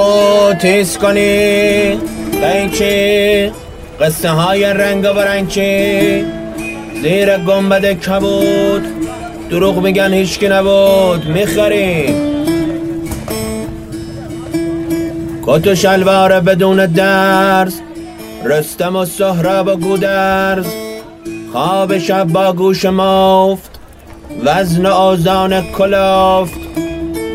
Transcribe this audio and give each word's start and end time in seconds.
شاقو 0.00 0.54
تیز 0.54 0.98
کنی 0.98 1.98
قیچی 2.42 3.52
قصه 4.00 4.28
های 4.28 4.64
رنگ 4.64 5.04
و 5.04 5.18
رنگچی 5.18 6.24
زیر 7.02 7.36
گنبد 7.36 7.92
کبود. 7.92 8.82
دروغ 9.50 9.78
میگن 9.78 10.12
هیچکی 10.12 10.48
نبود. 10.48 11.26
می‌خریم. 11.26 12.14
کت 15.46 15.66
و 15.66 15.74
شلوار 15.74 16.40
بدون 16.40 16.86
درس 16.86 17.80
رستم 18.44 18.96
و 18.96 19.04
سهراب 19.04 19.66
و 19.66 19.76
گودرز. 19.76 20.66
خواب 21.52 21.98
شب 21.98 22.24
با 22.24 22.52
گوش 22.52 22.84
مفت 22.84 23.70
وزن 24.44 24.86
آزان 24.86 25.62
کلافت. 25.62 26.60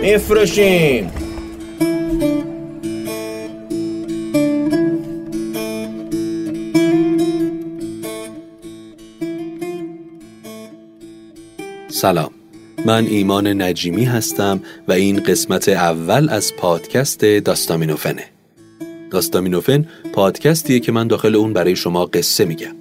میفروشیم. 0.02 1.12
سلام. 12.06 12.32
من 12.86 13.06
ایمان 13.06 13.62
نجیمی 13.62 14.06
هستم 14.06 14.62
و 14.88 14.92
این 14.92 15.20
قسمت 15.20 15.70
اول 15.70 16.30
از 16.30 16.56
پادکست 16.56 17.26
داستامینوفنه. 17.26 18.24
داستامینوفن 19.12 19.86
پادکستیه 20.14 20.80
که 20.80 20.92
من 20.92 21.08
داخل 21.08 21.36
اون 21.36 21.54
برای 21.54 21.76
شما 21.76 22.06
قصه 22.06 22.46
میگم. 22.46 22.76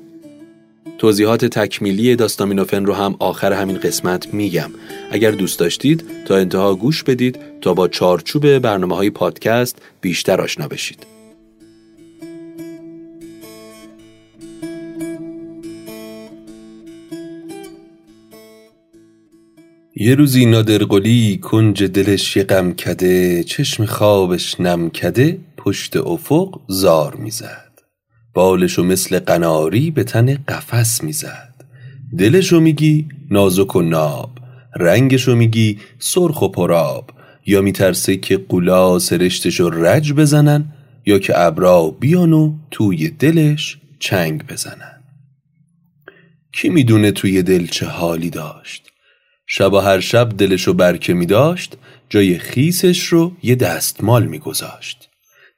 توضیحات 0.98 1.44
تکمیلی 1.44 2.16
داستامینوفن 2.16 2.84
رو 2.86 2.94
هم 2.94 3.16
آخر 3.18 3.52
همین 3.52 3.78
قسمت 3.78 4.34
میگم. 4.34 4.70
اگر 5.10 5.30
دوست 5.30 5.58
داشتید 5.58 6.04
تا 6.24 6.36
انتها 6.36 6.74
گوش 6.74 7.02
بدید 7.02 7.38
تا 7.60 7.74
با 7.74 7.88
چارچوب 7.88 8.58
برنامه 8.58 8.96
های 8.96 9.10
پادکست 9.10 9.78
بیشتر 10.00 10.40
آشنا 10.40 10.68
بشید. 10.68 11.06
یه 20.04 20.14
روزی 20.14 20.46
نادرقلی 20.46 21.38
کنج 21.38 21.84
دلش 21.84 22.36
یه 22.36 22.44
غم 22.44 22.72
کده 22.72 23.44
چشم 23.44 23.84
خوابش 23.84 24.60
نم 24.60 24.90
کده 24.90 25.38
پشت 25.56 25.96
افق 25.96 26.60
زار 26.68 27.14
می‌زد. 27.14 27.72
بالشو 28.34 28.82
مثل 28.82 29.18
قناری 29.18 29.90
به 29.90 30.04
تن 30.04 30.34
قفس 30.34 31.04
می‌زد. 31.04 31.54
دلشو 32.18 32.60
میگی 32.60 33.08
نازک 33.30 33.76
و 33.76 33.82
ناب 33.82 34.30
رنگشو 34.76 35.34
میگی 35.34 35.78
سرخ 35.98 36.42
و 36.42 36.48
پراب. 36.48 37.10
یا 37.46 37.60
میترسه 37.62 38.16
که 38.16 38.36
قولا 38.36 38.98
سرشتشو 38.98 39.70
رج 39.70 40.12
بزنن 40.12 40.72
یا 41.06 41.18
که 41.18 41.40
ابرا 41.40 41.90
بیان 41.90 42.32
و 42.32 42.54
توی 42.70 43.10
دلش 43.10 43.78
چنگ 43.98 44.46
بزنن. 44.46 45.02
کی 46.52 46.68
می‌دونه 46.68 47.10
توی 47.10 47.42
دل 47.42 47.66
چه 47.66 47.86
حالی 47.86 48.30
داشت؟ 48.30 48.93
شب 49.46 49.72
و 49.72 49.78
هر 49.78 50.00
شب 50.00 50.28
دلشو 50.28 50.72
برکه 50.72 51.14
می 51.14 51.26
داشت 51.26 51.76
جای 52.08 52.38
خیسش 52.38 53.04
رو 53.04 53.32
یه 53.42 53.54
دستمال 53.54 54.26
می 54.26 54.38
گذاشت. 54.38 55.08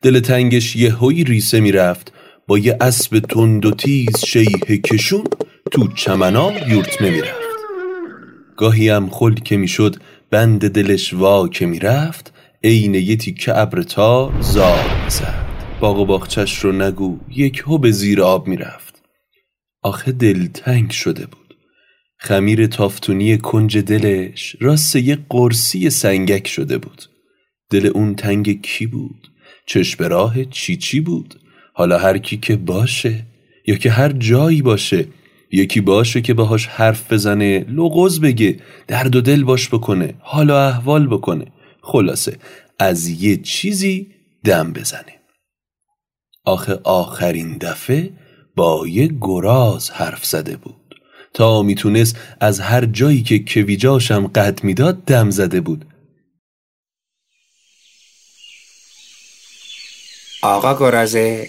دل 0.03 0.21
تنگش 0.21 0.77
یه 0.77 0.95
هوی 0.95 1.25
ریسه 1.25 1.61
می 1.61 1.73
رفت 1.73 2.13
با 2.47 2.59
یه 2.59 2.77
اسب 2.81 3.19
تند 3.19 3.67
و 3.67 3.71
تیز 3.71 4.25
شیه 4.27 4.79
کشون 4.85 5.25
تو 5.73 5.89
چمنا 5.93 6.53
یورتمه 6.69 7.11
می 7.11 7.21
رفت. 7.21 7.47
گاهی 8.57 8.89
هم 8.89 9.11
خل 9.11 9.35
که 9.35 9.57
می 9.57 9.69
شد 9.69 9.97
بند 10.31 10.69
دلش 10.69 11.15
وا 11.15 11.49
که 11.49 11.67
می 11.67 11.79
رفت 11.79 12.33
عین 12.65 12.95
یه 12.95 13.17
تیکه 13.17 13.59
ابر 13.59 13.83
تا 13.83 14.33
زار 14.41 15.09
زد. 15.09 15.47
باغ 15.81 15.99
و 15.99 16.07
باغچش 16.07 16.59
رو 16.59 16.73
نگو 16.73 17.19
یک 17.31 17.63
هو 17.67 17.79
به 17.79 17.91
زیر 17.91 18.23
آب 18.23 18.47
می 18.49 18.57
رفت. 18.57 19.03
آخه 19.83 20.13
دل 20.13 20.47
تنگ 20.47 20.91
شده 20.91 21.27
بود. 21.27 21.46
خمیر 22.27 22.67
تافتونی 22.67 23.39
کنج 23.39 23.79
دلش 23.79 24.57
راست 24.61 24.97
یه 24.97 25.19
قرصی 25.31 25.91
سنگک 25.91 26.47
شده 26.47 26.79
بود. 26.79 27.03
دل 27.71 27.87
اون 27.87 28.15
تنگ 28.15 28.63
کی 28.63 28.87
بود؟ 28.87 29.29
چشم 29.67 30.05
راه 30.05 30.45
چی 30.45 30.77
چی 30.77 31.01
بود؟ 31.01 31.41
حالا 31.75 31.99
هر 31.99 32.19
کی 32.19 32.37
که 32.37 32.57
باشه 32.57 33.27
یا 33.67 33.77
که 33.77 33.91
هر 33.91 34.13
جایی 34.13 34.63
باشه 34.63 35.07
یکی 35.53 35.81
باشه 35.81 36.21
که 36.21 36.35
باهاش 36.35 36.67
حرف 36.67 37.13
بزنه 37.13 37.67
لغز 37.69 38.21
بگه 38.21 38.61
درد 38.89 39.17
و 39.17 39.21
دل 39.21 39.45
باش 39.45 39.69
بکنه 39.69 40.15
حالا 40.21 40.69
احوال 40.69 41.07
بکنه. 41.07 41.47
خلاصه 41.83 42.37
از 42.79 43.09
یه 43.09 43.37
چیزی 43.37 44.07
دم 44.45 44.73
بزنه. 44.73 45.21
آخه 46.45 46.81
آخرین 46.85 47.59
دفعه 47.59 48.11
با 48.57 48.89
یه 48.89 49.11
گراز 49.21 49.91
حرف 49.91 50.25
زده 50.25 50.57
بود. 50.57 50.86
تا 51.37 51.63
می‌تونست 51.63 52.17
از 52.41 52.61
هر 52.61 52.85
جایی 52.85 53.23
که 53.23 53.39
کویجاشم 53.39 54.27
قد 54.27 54.65
می‌داد 54.65 55.05
دم 55.05 55.31
زده 55.31 55.61
بود. 55.61 55.85
آقا 60.43 60.75
گرازه 60.75 61.49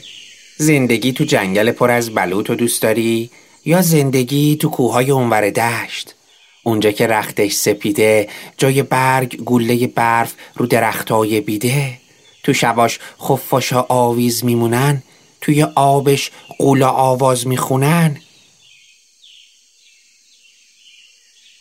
زندگی 0.58 1.14
تو 1.14 1.24
جنگل 1.24 1.72
پر 1.72 1.92
از 1.92 2.10
بلوط 2.10 2.50
و 2.50 2.56
دوست 2.56 2.82
داری؟ 2.82 3.30
یا 3.66 3.82
زندگی 3.82 4.56
تو 4.56 4.70
کوههای 4.70 5.12
اونور 5.12 5.50
دشت؟ 5.50 6.16
اونجا 6.64 6.92
که 6.92 7.08
رختش 7.08 7.52
سپیده 7.52 8.30
جای 8.58 8.84
برگ 8.84 9.36
گله 9.36 9.88
برف 9.88 10.34
رو 10.56 10.66
درختای 10.66 11.42
بیده؟ 11.42 11.98
تو 12.44 12.54
شباش 12.54 13.00
خفاشا 13.22 13.82
آویز 13.90 14.46
میمونن 14.46 15.04
توی 15.42 15.64
آبش 15.76 16.32
قولا 16.58 16.90
آواز 16.90 17.48
می‌خونن؟ 17.48 18.18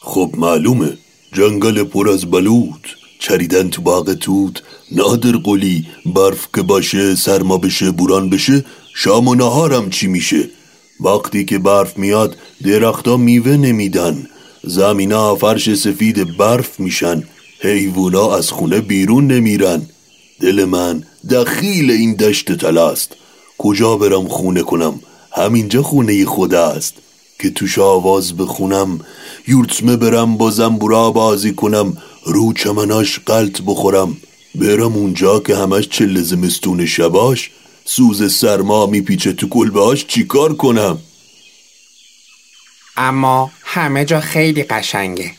خب 0.07 0.31
معلومه. 0.39 0.99
جنگل 1.33 1.85
پر 1.85 2.09
از 2.09 2.25
بلوط. 2.25 2.85
چریدن 3.19 3.71
تو 3.71 3.83
باغ 3.83 4.15
توت. 4.15 4.63
نادر 4.93 5.37
قلی 5.37 5.87
برف 6.07 6.49
که 6.55 6.63
باشه 6.63 7.15
سرما 7.15 7.59
بشه 7.59 7.91
بوران 7.91 8.31
بشه 8.31 8.65
شام 8.95 9.29
و 9.29 9.35
نهارم 9.35 9.91
چی 9.91 10.07
میشه؟ 10.07 10.51
وقتی 11.01 11.45
که 11.45 11.59
برف 11.59 11.99
میاد 11.99 12.37
درختا 12.65 13.17
میوه 13.17 13.57
نمیدن. 13.57 14.29
زمینا 14.65 15.35
فرش 15.35 15.75
سفید 15.75 16.37
برف 16.37 16.81
میشن. 16.81 17.23
حیوونا 17.61 18.37
از 18.37 18.51
خونه 18.51 18.81
بیرون 18.81 19.27
نمیرن. 19.27 19.83
دل 20.41 20.65
من 20.65 21.05
دخیل 21.31 21.91
این 21.91 22.15
دشت 22.15 22.53
تلاست 22.53 23.17
کجا 23.59 23.97
برم 23.97 24.29
خونه 24.29 24.63
کنم؟ 24.63 25.01
همینجا 25.33 25.83
خونه 25.83 26.25
خدا 26.25 26.67
است 26.67 26.95
که 27.39 27.51
توش 27.51 27.79
آواز 27.79 28.37
بخونم 28.37 29.01
یورتمه 29.49 29.97
برم 29.97 30.37
با 30.37 30.51
زنبورا 30.51 31.11
بازی 31.11 31.53
کنم. 31.53 31.97
رو 32.25 32.53
چمناش 32.53 33.19
قلط 33.27 33.61
بخورم. 33.67 34.17
برم 34.55 34.93
اونجا 34.93 35.41
که 35.41 35.57
همش 35.57 35.89
چل 35.89 36.21
زمستون 36.21 36.87
شباش. 36.87 37.51
سوز 37.85 38.35
سرما 38.35 38.87
میپیچه 38.87 39.33
تو 39.33 39.49
کلبهاش 39.49 40.07
چیکار 40.07 40.57
کنم؟ 40.57 40.99
اما 42.97 43.51
همه 43.65 44.05
جا 44.05 44.21
خیلی 44.21 44.63
قشنگه. 44.63 45.33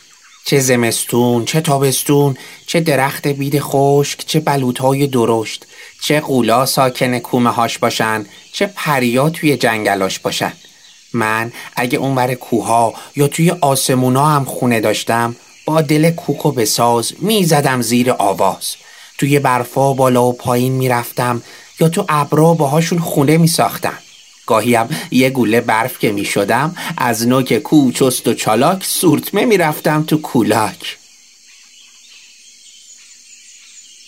چه 0.46 0.60
زمستون 0.60 1.46
چه 1.46 1.62
تابستون 1.62 2.38
چه 2.68 2.80
درخت 2.80 3.28
بید 3.28 3.60
خشک 3.60 4.26
چه 4.28 4.40
بلوطهای 4.40 5.08
درشت 5.08 5.66
چه 6.02 6.20
قولا 6.20 6.66
ساکن 6.66 7.20
کومه 7.20 7.50
هاش 7.50 7.78
باشن 7.78 8.26
چه 8.54 8.66
پریا 8.76 9.30
توی 9.30 9.58
جنگلاش 9.58 10.20
باشن. 10.20 10.54
من 11.18 11.52
اگه 11.76 11.98
اونور 11.98 12.34
کوها 12.34 12.94
یا 13.16 13.28
توی 13.28 13.52
آسمونا 13.52 14.26
هم 14.28 14.46
خونه 14.46 14.80
داشتم 14.80 15.36
با 15.66 15.82
دل 15.82 16.12
کوک 16.12 16.46
و 16.46 16.52
بساز 16.52 17.14
می‌زدم 17.20 17.82
زیر 17.82 18.12
آواز. 18.12 18.76
توی 19.18 19.40
برفا 19.40 19.94
بالا 19.94 20.26
و 20.26 20.34
پایین 20.34 20.74
می‌رفتم 20.74 21.42
یا 21.80 21.90
تو 21.90 22.06
ابرا 22.10 22.54
باهاشون 22.54 23.00
خونه 23.00 23.38
میساختم. 23.38 23.98
گاهیم 24.46 24.88
یه 25.12 25.30
گوله 25.30 25.62
برف 25.62 26.00
که 26.00 26.12
می‌شدم 26.12 26.76
از 26.98 27.28
نوک 27.28 27.58
کو 27.58 27.92
چست 27.92 28.28
و 28.28 28.34
چالاک 28.34 28.86
سورتمه 28.86 29.46
می‌رفتم 29.46 30.04
تو 30.04 30.18
کولاک. 30.18 30.98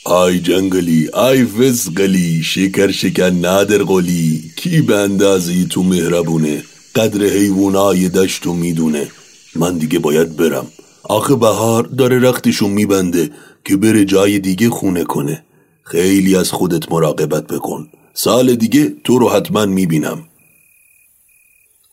آی 0.05 0.39
جنگلی 0.39 1.09
آی 1.13 1.45
فزقلی 1.45 2.44
شکر 2.44 2.91
شکر 2.91 3.29
نادر 3.29 3.83
قلی 3.83 4.51
کی 4.55 4.81
به 4.81 4.97
اندازی 4.97 5.67
تو 5.69 5.83
مهربونه؟ 5.83 6.63
قدر 7.00 7.25
حیوانای 7.25 8.10
دشتو 8.10 8.54
می‌دونه. 8.54 9.07
من 9.56 9.78
دیگه 9.78 10.00
باید 10.00 10.36
برم. 10.36 10.68
آخه 11.04 11.36
بهار 11.36 11.84
داره 11.84 12.19
رختشو 12.19 12.68
میبنده 12.68 13.30
که 13.66 13.78
بره 13.78 14.06
جای 14.06 14.40
دیگه 14.40 14.69
خونه 14.69 15.04
کنه. 15.04 15.44
خیلی 15.84 16.36
از 16.36 16.51
خودت 16.51 16.92
مراقبت 16.92 17.48
بکن. 17.48 17.90
سال 18.13 18.56
دیگه 18.56 18.94
تو 19.04 19.19
رو 19.19 19.30
حتما 19.30 19.66
می‌بینم. 19.66 20.24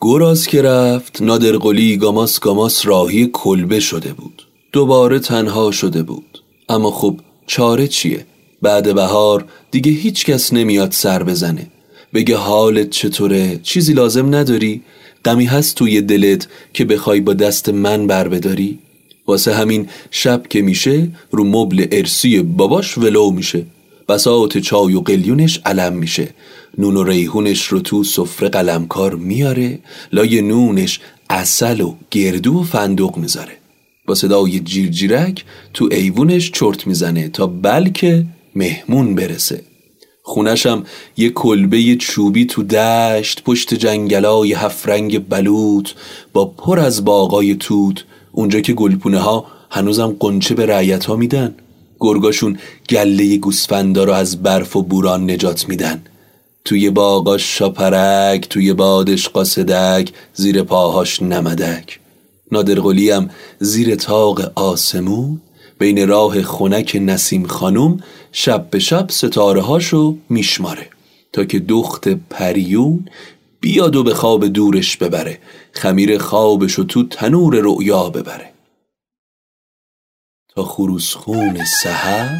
گراز 0.00 0.47
که 0.47 0.62
رفت 0.62 1.23
نادرقلی 1.23 1.97
گاماس 1.97 2.41
گاماس 2.41 2.87
راهی 2.87 3.31
کلبه 3.32 3.81
شده 3.81 4.12
بود. 4.12 4.43
دوباره 4.73 5.19
تنها 5.19 5.70
شده 5.70 6.03
بود. 6.03 6.43
اما 6.69 6.91
خب 6.91 7.20
چاره 7.47 7.88
چیه؟ 7.88 8.26
بعد 8.62 8.94
بهار 8.94 9.44
دیگه 9.70 9.93
هیچ 9.93 10.25
کس 10.25 10.53
نمیاد 10.53 10.93
سر 10.93 11.23
بزنه. 11.23 11.70
بگه 12.16 12.36
حالت 12.36 12.90
چطوره؟ 12.90 13.60
چیزی 13.62 13.92
لازم 13.92 14.34
نداری؟ 14.34 14.82
غمی 15.24 15.44
هست 15.44 15.76
توی 15.76 16.00
دلت 16.00 16.48
که 16.74 16.84
بخوای 16.84 17.20
با 17.20 17.34
دست 17.34 17.68
من 17.68 18.06
بر 18.06 18.28
بداری؟ 18.28 18.78
واسه 19.26 19.54
همین 19.54 19.88
شب 20.10 20.42
که 20.50 20.62
میشه 20.62 21.08
رو 21.30 21.44
مبل 21.44 21.86
ارسی 21.92 22.42
باباش 22.42 22.98
ولو 22.98 23.30
میشه 23.30 23.66
بساط 24.08 24.58
چای 24.58 24.94
و 24.94 25.00
قلیونش 25.00 25.60
علم 25.64 25.92
میشه 25.92 26.28
نون 26.78 26.96
و 26.96 27.04
ریحونش 27.04 27.66
رو 27.66 27.80
تو 27.80 28.04
سفره 28.04 28.48
قلمکار 28.48 29.14
میاره 29.14 29.78
لای 30.12 30.42
نونش 30.42 31.00
اصل 31.30 31.80
و 31.80 31.94
گردو 32.10 32.60
و 32.60 32.62
فندق 32.62 33.16
می‌ذاره 33.16 33.56
با 34.06 34.14
صدای 34.14 34.60
جیرجیرک 34.60 35.44
تو 35.74 35.88
ایوونش 35.92 36.50
چرت 36.50 36.86
می‌زنه 36.86 37.28
تا 37.28 37.46
بلکه 37.46 38.26
مهمون 38.54 39.14
برسه 39.14 39.62
خونشم 40.28 40.84
یه 41.17 41.31
کلبه 41.31 41.96
چوبی 41.96 42.44
تو 42.46 42.62
دشت 42.62 43.43
پشت 43.44 43.75
جنگلای 43.75 44.52
هفرنگ 44.52 45.28
بلوط 45.28 45.90
با 46.32 46.44
پر 46.44 46.81
از 46.81 47.05
باغای 47.05 47.55
توت. 47.55 48.05
اونجا 48.32 48.61
که 48.61 48.73
گلپونه 48.73 49.19
ها 49.19 49.46
هنوزم 49.70 50.17
قنچه 50.20 50.55
به 50.55 50.67
رعیت 50.67 51.05
ها 51.05 51.17
میدن. 51.17 51.55
گرگاشون 52.00 52.58
گله 52.88 53.37
گوسفندا 53.37 54.05
رو 54.05 54.12
از 54.12 54.43
برف 54.43 54.76
و 54.76 54.82
بوران 54.82 55.31
نجات 55.31 55.69
میدن. 55.69 56.02
توی 56.64 56.90
باغاش 56.90 57.58
شاپرک 57.58 58.49
توی 58.49 58.72
بادش 58.72 59.29
قاصدک 59.29 60.12
زیر 60.34 60.62
پاهاش 60.62 61.22
نمدک. 61.22 62.00
نادرقلی 62.52 63.11
هم 63.11 63.31
زیر 63.58 63.94
تاق 63.94 64.52
آسمون 64.55 65.40
بین 65.78 66.08
راه 66.08 66.43
خونک 66.43 66.99
نسیم 67.00 67.46
خانوم 67.46 68.00
شب 68.32 68.70
به 68.70 68.78
شب 68.78 69.06
ستاره 69.11 69.61
هاشو 69.61 70.17
میشماره 70.28 70.88
تا 71.32 71.44
که 71.44 71.58
دخت 71.58 72.08
پریون 72.08 73.08
بیاد 73.61 73.96
و 73.96 74.02
به 74.02 74.14
خواب 74.14 74.46
دورش 74.46 74.96
ببره 74.96 75.38
خمیر 75.73 76.19
خوابشو 76.19 76.84
تو 76.84 77.02
تنور 77.02 77.56
رؤیا 77.56 78.11
ببره 78.11 78.52
تا 80.49 80.64
خروسخون 80.64 81.64
سحر 81.64 82.37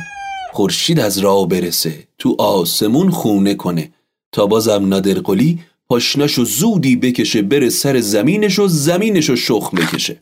خورشید 0.53 1.01
از 1.01 1.19
راه 1.19 1.49
برسه 1.49 2.09
تو 2.19 2.37
آسمون 2.39 3.11
خونه 3.11 3.55
کنه 3.55 3.93
تا 4.33 4.47
بازم 4.47 4.89
نادرقلی 4.89 5.59
پاشنشو 5.89 6.45
زودی 6.45 6.97
بکشه 6.97 7.43
بره 7.43 7.69
سر 7.69 8.01
زمینشو 8.01 8.69
زمینشو 8.69 9.37
شخم 9.37 9.77
بکشه 9.77 10.21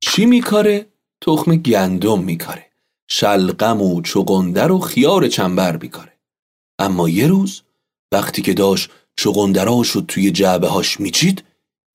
چی 0.00 0.26
میکاره؟ 0.26 0.86
تخم 1.20 1.56
گندم 1.56 2.20
میکاره. 2.24 2.66
شلقم 3.08 3.82
و 3.82 4.02
چغندر 4.02 4.72
و 4.72 4.78
خیار 4.78 5.28
چنبر 5.28 5.76
میکاره. 5.76 6.12
اما 6.78 7.08
یه 7.08 7.26
روز 7.26 7.62
وقتی 8.12 8.42
که 8.42 8.54
داشت 8.54 8.90
چغندراشو 9.16 10.00
توی 10.00 10.30
جعبه 10.30 10.68
هاش 10.68 11.00
میچید 11.00 11.44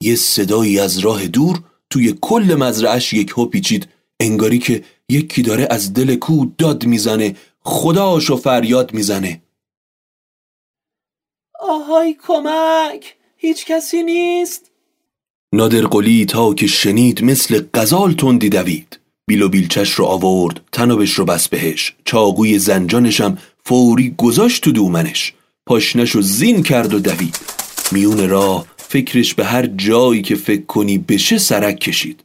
یه 0.02 0.16
صدایی 0.16 0.80
از 0.80 0.98
راه 0.98 1.28
دور 1.28 1.64
توی 1.90 2.18
کل 2.22 2.56
مزرعش 2.60 3.14
یک 3.14 3.30
هو 3.30 3.46
پیچید. 3.46 3.88
انگاری 4.20 4.60
که 4.60 4.84
یکی 5.10 5.42
داره 5.42 5.68
از 5.70 5.94
دل 5.94 6.16
کو 6.16 6.46
داد 6.58 6.86
می‌زنه. 6.86 7.36
خداشو 7.62 8.36
فریاد 8.36 8.94
می‌زنه. 8.94 9.42
آهای 11.60 12.18
کمک! 12.28 13.16
هیچ 13.38 13.66
کسی 13.66 14.04
نیست! 14.04 14.72
نادرقلی 15.54 16.26
تا 16.26 16.54
که 16.54 16.68
شنید 16.68 17.24
مثل 17.24 17.66
قزال 17.74 18.14
تندی 18.14 18.50
دوید. 18.50 19.00
بیل 19.28 19.42
و 19.42 19.50
بیلچش 19.50 19.92
رو 19.92 20.06
آورد 20.06 20.62
تنابش 20.72 21.12
رو 21.12 21.26
بس 21.26 21.48
بهش. 21.48 21.94
چاقوی 22.06 22.60
زنجانشم 22.60 23.38
فوری 23.64 24.16
گذاشت 24.18 24.64
تو 24.64 24.72
دومنش. 24.72 25.34
پاشنش 25.66 26.12
رو 26.12 26.22
زین 26.22 26.64
کرد 26.64 26.94
و 26.94 27.00
دوید. 27.00 27.38
میون 27.92 28.30
راه 28.30 28.66
فکرش 28.78 29.34
به 29.34 29.46
هر 29.46 29.66
جایی 29.66 30.22
که 30.22 30.36
فکر 30.36 30.66
کنی 30.66 30.98
بشه 30.98 31.38
سرک 31.38 31.80
کشید. 31.80 32.24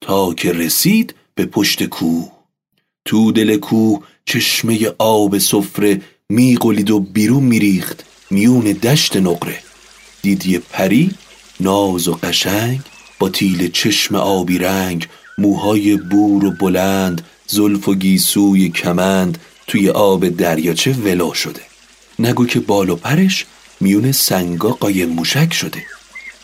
تا 0.00 0.34
که 0.34 0.52
رسید 0.52 1.14
به 1.34 1.46
پشت 1.46 1.84
کوه. 1.84 2.32
تو 3.04 3.32
دل 3.32 3.56
کوه 3.56 4.02
چشمه 4.24 4.92
آب 4.98 5.38
سفره 5.38 6.00
میقلید 6.28 6.90
و 6.90 7.00
بیرون 7.00 7.42
میریخت. 7.42 8.04
میون 8.30 8.64
دشت 8.64 9.16
نقره. 9.16 9.58
دیدی 10.22 10.58
پری 10.58 11.10
ناز 11.60 12.08
و 12.08 12.14
قشنگ 12.22 12.80
با 13.18 13.28
تیل 13.28 13.70
چشم 13.70 14.14
آبی 14.14 14.58
رنگ 14.58 15.06
موهای 15.42 15.96
بور 15.96 16.44
و 16.44 16.50
بلند 16.50 17.22
زلف 17.46 17.88
و 17.88 17.94
گیسوی 17.94 18.68
کمند 18.68 19.38
توی 19.66 19.90
آب 19.90 20.28
دریاچه 20.28 20.92
ولو 20.92 21.34
شده؟ 21.34 21.60
نگو 22.18 22.46
که 22.46 22.60
بال 22.60 22.90
و 22.90 22.96
پرش 22.96 23.46
میون 23.80 24.12
سنگا 24.12 24.70
قایم 24.70 25.08
موشک 25.08 25.52
شده. 25.52 25.82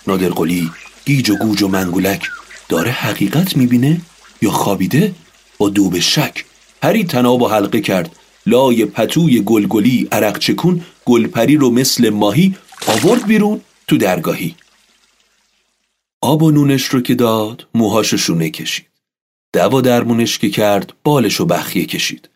نادرقلی 0.07 0.71
گیج 1.05 1.31
و 1.31 1.37
گوج 1.37 1.63
و 1.63 1.69
منگولک 1.69 2.29
داره 2.69 2.91
حقیقت 2.91 3.57
می‌بینه 3.57 4.01
یا 4.43 4.51
خوابیده 4.51 5.15
با 5.59 5.69
دوب 5.69 5.99
شک. 5.99 6.45
پری 6.83 7.05
تناب 7.05 7.43
و 7.43 7.49
حلقه 7.49 7.81
کرد. 7.81 8.17
لای 8.47 8.85
پتوی 8.85 9.41
گلگلی 9.41 10.09
عرق 10.13 10.39
چکون 10.39 10.81
گلپری 11.05 11.57
رو 11.57 11.71
مثل 11.71 12.09
ماهی 12.09 12.57
آورد 12.87 13.27
بیرون 13.27 13.61
تو 13.87 13.97
درگاهی. 13.97 14.55
آب 16.21 16.43
و 16.43 16.51
نونش 16.51 16.85
رو 16.85 17.01
که 17.01 17.15
داد 17.15 17.67
موهاشو 17.75 18.17
شونه 18.17 18.51
کشید. 18.51 18.88
دوا 19.53 19.81
درمونش 19.81 20.39
که 20.39 20.51
کرد 20.51 20.93
بالشو 21.05 21.47
بخیه 21.47 21.85
کشید. 21.85 22.29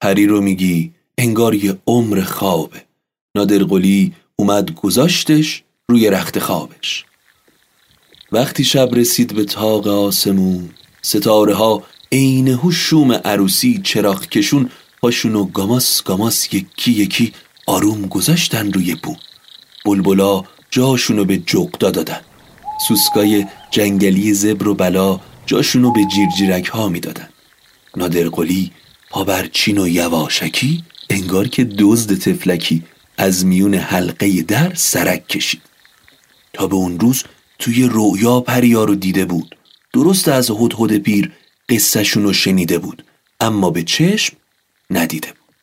پری 0.00 0.26
رو 0.26 0.40
میگی 0.40 0.92
انگار 1.18 1.54
یه 1.54 1.78
عمر 1.86 2.20
خوابه. 2.20 2.82
نادرقلی 3.36 4.12
اومد 4.36 4.74
گذاشتش 4.74 5.62
روی 5.88 6.10
رخت 6.10 6.38
خوابش. 6.38 7.04
وقتی 8.32 8.64
شب 8.64 8.88
رسید 8.92 9.34
به 9.34 9.44
تاق 9.44 9.86
آسمون 9.86 10.70
ستاره 11.02 11.54
ها 11.54 11.82
عین 12.12 12.48
هوشوم 12.48 13.12
عروسی 13.12 13.80
چراغ 13.84 14.26
کشون 14.26 14.70
پاشونو 15.02 15.44
گاماس 15.44 16.02
گاماس 16.02 16.54
یکی 16.54 16.92
یکی 16.92 17.32
آروم 17.66 18.06
گذاشتن 18.06 18.72
روی 18.72 18.94
بوم 18.94 19.16
بلبلا 19.84 20.42
جاشونو 20.70 21.24
به 21.24 21.36
جغدا 21.36 21.90
دادن 21.90 22.20
سوسکای 22.88 23.46
جنگلی 23.70 24.32
زبر 24.32 24.68
و 24.68 24.74
بلا 24.74 25.20
جاشونو 25.46 25.92
به 25.92 26.00
جیرجیرک 26.04 26.66
ها 26.66 26.88
می‌دادن 26.88 27.28
نادرقلی 27.96 28.72
پابرچین 29.10 29.78
و 29.78 29.88
یواشکی 29.88 30.84
انگار 31.10 31.48
که 31.48 31.64
دزد 31.64 32.18
تفلکی 32.18 32.82
از 33.18 33.46
میون 33.46 33.74
حلقه 33.74 34.42
در 34.42 34.74
سرک 34.74 35.28
کشید. 35.28 35.62
تا 36.52 36.66
به 36.66 36.74
اون 36.74 37.00
روز 37.00 37.22
توی 37.58 37.84
رویا 37.84 38.40
پریا 38.40 38.84
رو 38.84 38.94
دیده 38.94 39.24
بود. 39.24 39.56
درست 39.92 40.28
از 40.28 40.50
هدهد 40.50 40.98
پیر 40.98 41.32
قصهشون 41.68 42.22
رو 42.22 42.32
شنیده 42.32 42.78
بود. 42.78 43.04
اما 43.40 43.70
به 43.70 43.82
چشم 43.82 44.36
ندیده 44.90 45.28
بود. 45.28 45.54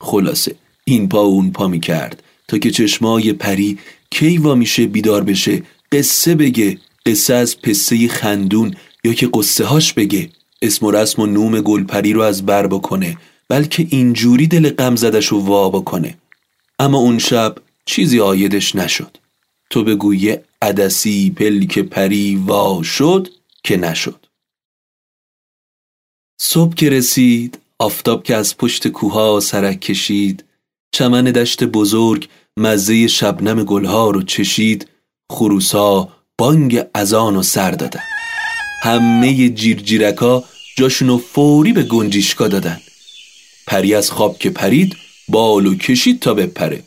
خلاصه 0.00 0.54
این 0.84 1.08
پا 1.08 1.20
اون 1.20 1.52
پا 1.52 1.68
می 1.68 1.80
کرد 1.80 2.22
تا 2.48 2.58
که 2.58 2.70
چشمای 2.70 3.32
پری 3.32 3.78
کی 4.10 4.38
وا 4.38 4.54
میشه 4.54 4.86
بیدار 4.86 5.24
بشه 5.24 5.62
قصه 5.92 6.34
بگه. 6.34 6.78
قصه 7.06 7.34
از 7.34 7.60
پسه 7.60 8.08
خندون 8.08 8.74
یا 9.04 9.12
که 9.12 9.28
قصه 9.34 9.64
هاش 9.64 9.92
بگه 9.92 10.30
اسم 10.62 10.86
و 10.86 10.90
رسم 10.90 11.22
و 11.22 11.26
نوم 11.26 11.60
گلپری 11.60 12.12
رو 12.12 12.20
از 12.20 12.46
بر 12.46 12.66
بکنه 12.66 13.18
بلکه 13.48 13.86
اینجوری 13.90 14.46
دل 14.46 14.70
غم 14.70 14.96
زدش 14.96 15.26
رو 15.26 15.40
وا 15.40 15.70
بکنه. 15.70 16.18
اما 16.78 16.98
اون 16.98 17.18
شب 17.18 17.56
چیزی 17.84 18.20
آیدش 18.20 18.76
نشد. 18.76 19.16
تو 19.70 19.84
بگو 19.84 20.14
یه 20.14 20.44
عدسی 20.62 21.30
پلک 21.30 21.78
پری 21.78 22.36
وا 22.36 22.82
شد 22.82 23.28
که 23.64 23.76
نشد. 23.76 24.26
صبح 26.40 26.74
که 26.74 26.90
رسید 26.90 27.58
آفتاب 27.78 28.22
که 28.22 28.36
از 28.36 28.56
پشت 28.56 28.88
کوها 28.88 29.40
سرک 29.40 29.80
کشید 29.80 30.44
چمن 30.92 31.24
دشت 31.24 31.64
بزرگ 31.64 32.28
مزه 32.56 33.06
شبنم 33.06 33.64
گلها 33.64 34.10
رو 34.10 34.22
چشید 34.22 34.88
خروسا 35.32 36.08
بانگ 36.38 36.82
ازان 36.94 37.36
و 37.36 37.42
سر 37.42 37.70
دادن. 37.70 38.11
همه 38.82 39.48
جیرجیرکا 39.48 40.44
جاشونو 40.76 41.18
فوری 41.18 41.72
به 41.72 41.82
گنجیشکا 41.82 42.48
دادن. 42.48 42.80
پری 43.66 43.94
از 43.94 44.10
خواب 44.10 44.38
که 44.38 44.50
پرید 44.50 44.96
بالو 45.28 45.74
کشید 45.74 46.20
تا 46.20 46.34
بپره. 46.34 46.82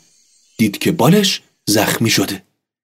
دید 0.58 0.78
که 0.78 0.92
بالش 0.92 1.42
زخمی 1.66 2.10
شده. 2.10 2.42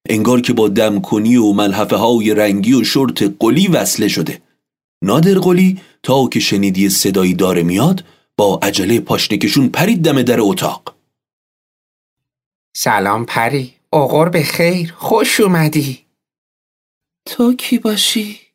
انگار 0.09 0.41
که 0.41 0.53
با 0.53 0.69
دمکنی 0.69 1.37
و 1.37 1.53
ملحفه 1.53 1.97
های 1.97 2.35
رنگی 2.35 2.73
و 2.73 2.85
شرط 2.85 3.23
قلی 3.39 3.69
وصله 3.69 4.09
شده. 4.09 4.43
نادر 5.03 5.35
قلی 5.39 5.81
تا 6.03 6.29
که 6.29 6.41
شنیدی 6.41 6.89
صدایی 6.89 7.35
داره 7.35 7.63
میاد 7.63 8.05
با 8.37 8.61
عجله 8.63 9.01
پاشنکشون 9.01 9.69
پرید 9.69 10.03
دم 10.03 10.23
در 10.23 10.41
اتاق. 10.41 10.95
سلام 12.77 13.27
پری. 13.27 13.75
اغور 13.93 14.29
به 14.29 14.43
خیر. 14.43 14.95
خوش 14.97 15.41
اومدی. 15.41 15.99
تو 17.27 17.55
کی 17.55 17.79
باشی؟ 17.79 18.52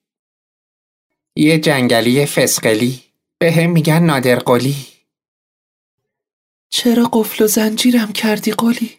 یه 1.38 1.60
جنگلی 1.60 2.26
فسقلی. 2.26 3.04
به 3.40 3.52
هم 3.52 3.70
میگن 3.70 4.04
نادرقلی 4.04 4.76
چرا 6.70 7.10
قفل 7.14 7.44
و 7.44 7.48
زنجیرم 7.48 8.12
کردی 8.12 8.52
قلی؟ 8.52 8.92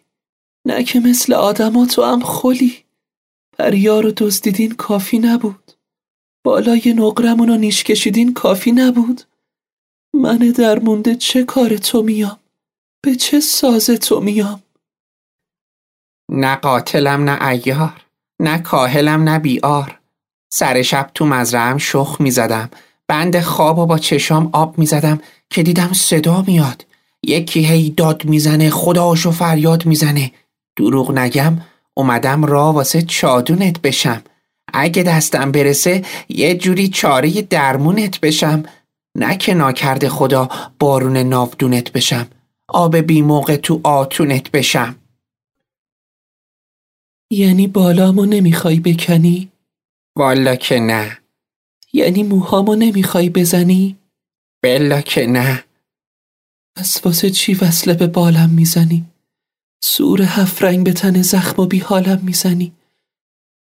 نه 0.66 0.84
که 0.84 1.00
مثل 1.00 1.32
آدما 1.32 1.86
تو 1.86 2.02
هم 2.02 2.20
خلی 2.20 2.84
پریا 3.58 4.00
رو 4.00 4.12
دزدیدین 4.16 4.74
کافی 4.74 5.18
نبود. 5.18 5.72
بالای 6.44 6.94
نقرمون 6.96 7.48
رو 7.48 7.56
نیش 7.56 7.84
کشیدین 7.84 8.34
کافی 8.34 8.72
نبود. 8.72 9.22
من 10.14 10.38
درمونده 10.38 11.14
چه 11.14 11.44
کار 11.44 11.76
تو 11.76 12.02
میام؟ 12.02 12.38
به 13.04 13.14
چه 13.16 13.40
ساز 13.40 13.86
تو 13.86 14.20
میام؟ 14.20 14.62
نه 16.30 16.56
قاتلم 16.56 17.30
نه 17.30 17.48
ایار 17.48 18.04
نه 18.40 18.58
کاهلم 18.58 19.28
نه 19.28 19.38
بیار 19.38 20.00
سر 20.48 20.82
شب 20.82 21.10
تو 21.14 21.26
مزرعم 21.26 21.78
شخ 21.78 22.16
می‌زدم. 22.20 22.70
بند 23.08 23.40
خواب 23.40 23.78
و 23.78 23.86
با 23.86 23.98
چشام 23.98 24.50
آب 24.52 24.78
می‌زدم 24.78 25.20
که 25.50 25.62
دیدم 25.62 25.92
صدا 25.92 26.44
میاد. 26.46 26.86
یکی 27.22 27.64
هی 27.64 27.90
داد 27.90 28.24
می‌زنه 28.24 28.70
خداشو 28.70 29.30
فریاد 29.30 29.86
می‌زنه. 29.86 30.32
دروغ 30.76 31.18
نگم 31.18 31.60
اومدم 31.94 32.44
را 32.44 32.72
واسه 32.72 33.02
چادونت 33.02 33.82
بشم. 33.82 34.22
اگه 34.72 35.02
دستم 35.02 35.52
برسه 35.52 36.04
یه 36.28 36.54
جوری 36.54 36.88
چاره 36.88 37.42
درمونت 37.42 38.20
بشم. 38.20 38.62
نه 39.14 39.36
که 39.36 39.54
ناکرده 39.54 40.08
خدا 40.08 40.48
بارون 40.78 41.16
نافدونت 41.16 41.92
بشم. 41.92 42.26
آب 42.68 42.96
بی 42.96 43.22
موقع 43.22 43.56
تو 43.56 43.80
آتونت 43.84 44.50
بشم. 44.50 44.96
یعنی 47.30 47.66
بالامو 47.66 48.24
نمی‌خوای 48.24 48.80
بکنی؟ 48.80 49.52
والا 50.18 50.56
که 50.56 50.80
نه 50.80 51.18
یعنی 51.92 52.22
موهامو 52.22 52.74
نمی‌خوای 52.74 53.30
بزنی؟ 53.30 53.98
بلا 54.62 55.00
که 55.00 55.26
نه 55.26 55.64
پس 56.76 57.06
واسه 57.06 57.30
چی 57.30 57.54
وصله 57.54 57.94
به 57.94 58.06
بالم 58.06 58.50
می‌زنی؟ 58.50 59.04
سور 59.82 60.22
هفت 60.22 60.62
رنگ 60.62 60.84
به 60.84 60.92
تن 60.92 61.22
زخم 61.22 61.62
و 61.62 61.66
بی 61.66 61.78
حالم 61.78 62.20
می‌زنی؟ 62.22 62.72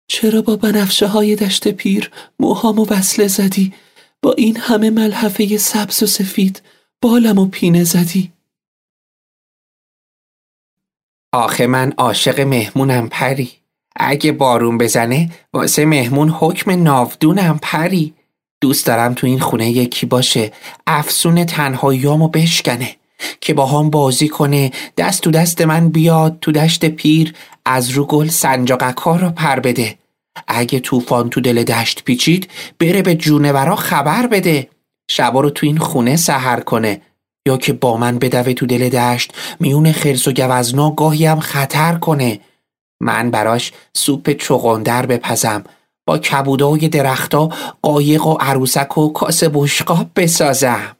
چرا 0.09 0.43
با 0.43 0.57
بنفشه 0.57 1.07
های 1.07 1.37
دشت 1.37 1.69
پیر 1.69 2.11
موهامو 2.39 2.87
وصله 2.91 3.29
زدی؟ 3.29 3.75
با 4.23 4.33
این 4.33 4.57
همه 4.57 4.91
ملحفه 4.91 5.57
سبز 5.57 6.03
و 6.03 6.07
سفید 6.07 6.63
بالم 7.03 7.39
و 7.39 7.47
پینه 7.47 7.85
زدی؟ 7.85 8.33
آخه 11.33 11.67
من 11.67 11.93
عاشق 11.93 12.41
مهمونم 12.41 13.09
پری 13.09 13.66
اگه 14.01 14.33
بارون 14.33 14.79
بزنه 14.79 15.31
واسه 15.53 15.85
مهمون 15.85 16.29
حکم 16.29 16.83
ناودونم 16.83 17.59
پری. 17.63 18.15
دوست 18.61 18.87
دارم 18.87 19.15
تو 19.15 19.27
این 19.27 19.41
خونه 19.41 19.71
یکی 19.71 20.07
باشه. 20.07 20.53
افسون 20.87 21.45
تنهاییامو 21.45 22.29
بشکنه 22.29 22.97
که 23.41 23.55
با 23.55 23.67
هم 23.67 23.91
بازی 23.91 24.29
کنه. 24.29 24.73
دست 24.97 25.23
تو 25.23 25.31
دست 25.31 25.61
من 25.63 25.89
بیاد 25.89 26.39
تو 26.41 26.53
دشت 26.53 26.85
پیر. 26.85 27.35
از 27.65 27.91
رو 27.91 28.05
گل 28.05 28.29
سنجاقکار 28.29 29.21
رو 29.21 29.31
پر 29.31 29.61
بده. 29.61 29.99
اگه 30.49 30.81
طوفان 30.81 31.31
تو 31.31 31.41
دل 31.41 31.63
دشت 31.63 32.05
پیچید 32.05 32.51
بره 32.79 33.03
به 33.03 33.15
جونورا 33.15 33.77
خبر 33.77 34.27
بده. 34.27 34.69
شبا 35.11 35.41
رو 35.41 35.51
تو 35.51 35.67
این 35.67 35.79
خونه 35.79 36.17
سهر 36.17 36.61
کنه. 36.61 37.01
یا 37.47 37.57
که 37.57 37.73
با 37.73 37.97
من 37.97 38.19
بدوه 38.19 38.53
تو 38.53 38.67
دل 38.67 38.89
دشت 38.89 39.33
میون 39.61 39.93
خرس 39.93 40.29
و 40.29 40.33
گوزنا 40.33 40.91
گاهی 40.91 41.27
هم 41.27 41.41
خطر 41.41 41.95
کنه. 41.95 42.41
من 43.01 43.31
براش 43.31 43.73
سوپ 43.97 44.31
چغندر 44.31 45.07
بپزم 45.07 45.65
با 46.07 46.19
کبودای 46.19 46.89
درختا 46.89 47.49
قایق 47.83 48.27
و 48.27 48.33
عروسک 48.41 48.99
و 48.99 49.13
کاس 49.13 49.45
بشقاب 49.45 50.11
بسازم. 50.17 50.97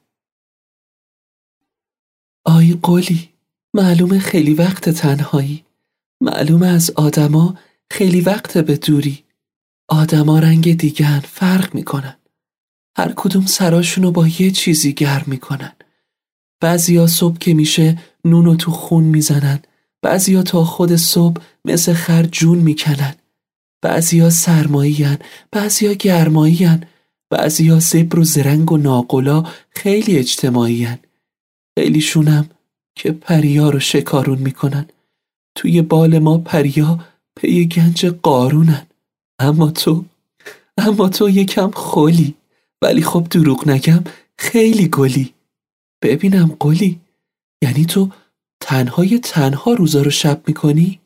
آی 2.45 2.79
قلی 2.83 3.29
معلومه 3.75 4.19
خیلی 4.19 4.55
وقت 4.55 4.89
تنهایی. 4.89 5.65
معلومه 6.21 6.67
از 6.67 6.91
آدما 6.91 7.59
خیلی 7.91 8.21
وقت 8.21 8.59
به 8.59 8.77
دوری. 8.77 9.25
آدما 9.89 10.39
رنگ 10.39 10.77
دیگن 10.77 11.21
فرق 11.21 11.75
می‌کنن. 11.75 12.17
هر 12.97 13.13
کدوم 13.17 13.47
سراشونو 13.47 14.11
با 14.11 14.27
یه 14.27 14.51
چیزی 14.51 14.93
گرم 14.93 15.25
می‌کنن. 15.27 15.73
بعضیا 16.61 17.07
صبح 17.07 17.39
که 17.39 17.55
میشه 17.55 17.99
نونو 18.25 18.57
تو 18.57 18.71
خون 18.71 19.05
می‌زنن. 19.05 19.63
بعضیا 20.07 20.43
تا 20.43 20.65
خود 20.65 20.97
صبح 20.97 21.43
مثل 21.65 21.93
خر 21.93 22.23
جون 22.23 22.59
می‌کنن. 22.59 23.15
بعضیا 23.83 24.31
سرماییان 24.31 25.19
بعضیا 25.53 25.93
گرماییان 25.93 26.85
بعضیا 27.31 27.79
زبر 27.81 28.19
و 28.19 28.25
زرنگ 28.25 28.73
و 28.73 28.77
ناقلا 28.77 29.45
خیلی 29.71 30.19
اجتماعیان 30.19 30.99
خیلیشونم 31.79 32.51
که 32.97 33.13
پریا 33.13 33.71
رو 33.71 33.81
شکارون 33.81 34.39
می‌کنن. 34.39 34.87
توی 35.55 35.83
بال 35.83 36.19
ما 36.19 36.39
پریا 36.39 37.01
پی 37.37 37.67
گنج 37.67 38.07
قارونن. 38.07 38.87
اما 39.39 39.71
تو 39.71 40.05
اما 40.79 41.09
تو 41.09 41.31
یکم 41.31 41.71
خولی. 41.71 42.35
ولی 42.83 43.03
خب 43.03 43.27
دروغ 43.31 43.69
نگم 43.69 44.05
خیلی 44.39 44.89
گلی. 44.89 45.35
ببینم 46.03 46.57
قلی 46.61 47.01
یعنی 47.63 47.85
تو 47.85 48.11
تنهای 48.61 49.19
تنها 49.19 49.73
روزا 49.73 50.03
رو 50.03 50.11
شب 50.11 50.41
می‌کنی؟ 50.47 51.01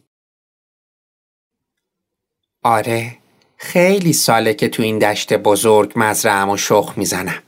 آره 2.63 3.17
خیلی 3.57 4.13
ساله 4.13 4.55
که 4.55 4.69
تو 4.69 4.83
این 4.83 4.99
دشت 4.99 5.33
بزرگ 5.33 5.93
مزرعم 5.97 6.51
و 6.51 6.57
شخ 6.57 6.93
می‌زنم. 6.97 7.43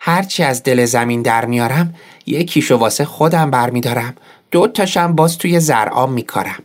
هرچی 0.00 0.42
از 0.42 0.62
دل 0.62 0.84
زمین 0.84 1.22
در 1.22 1.44
میارم 1.44 1.94
یکیشو 2.26 2.76
واسه 2.76 3.04
خودم 3.04 3.50
برمیدارم. 3.50 4.14
دو 4.50 4.66
تاشم 4.66 5.12
باز 5.12 5.38
توی 5.38 5.60
زرعام 5.60 6.12
میکارم. 6.12 6.62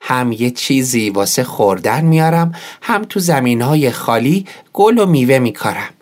هم 0.00 0.32
یه 0.32 0.50
چیزی 0.50 1.10
واسه 1.10 1.44
خوردن 1.44 2.04
میارم 2.04 2.54
هم 2.82 3.04
تو 3.04 3.20
زمین 3.20 3.62
های 3.62 3.90
خالی 3.90 4.46
گل 4.72 4.98
و 4.98 5.06
میوه 5.06 5.38
میکارم. 5.38 5.94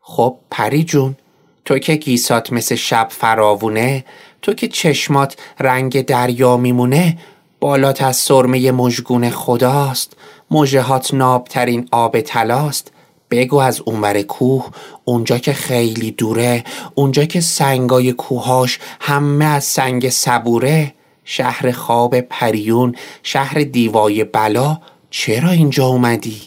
خب 0.00 0.38
پری 0.50 0.84
جون 0.84 1.16
تو 1.64 1.78
که 1.78 1.94
گیسات 1.94 2.52
مثل 2.52 2.74
شب 2.74 3.08
فراوونه 3.10 4.04
تو 4.42 4.54
که 4.54 4.68
چشمات 4.68 5.36
رنگ 5.60 6.04
دریا 6.04 6.56
میمونه 6.56 7.18
بالات 7.60 8.02
از 8.02 8.16
سرمه 8.16 8.70
مژگون 8.70 9.30
خداست. 9.30 10.16
مژهات 10.50 11.14
نابترین 11.14 11.88
آب 11.90 12.20
تلاست 12.20 12.92
بگو 13.30 13.56
از 13.56 13.80
اونور 13.80 14.22
کوه 14.22 14.70
اونجا 15.04 15.38
که 15.38 15.52
خیلی 15.52 16.10
دوره 16.10 16.64
اونجا 16.94 17.24
که 17.24 17.40
سنگای 17.40 18.12
کوهاش 18.12 18.78
همه 19.00 19.44
از 19.44 19.64
سنگ 19.64 20.08
صبوره. 20.08 20.94
شهر 21.24 21.70
خواب 21.70 22.20
پریون 22.20 22.94
شهر 23.22 23.62
دیوای 23.62 24.24
بلا 24.24 24.78
چرا 25.10 25.50
اینجا 25.50 25.86
اومدی؟ 25.86 26.40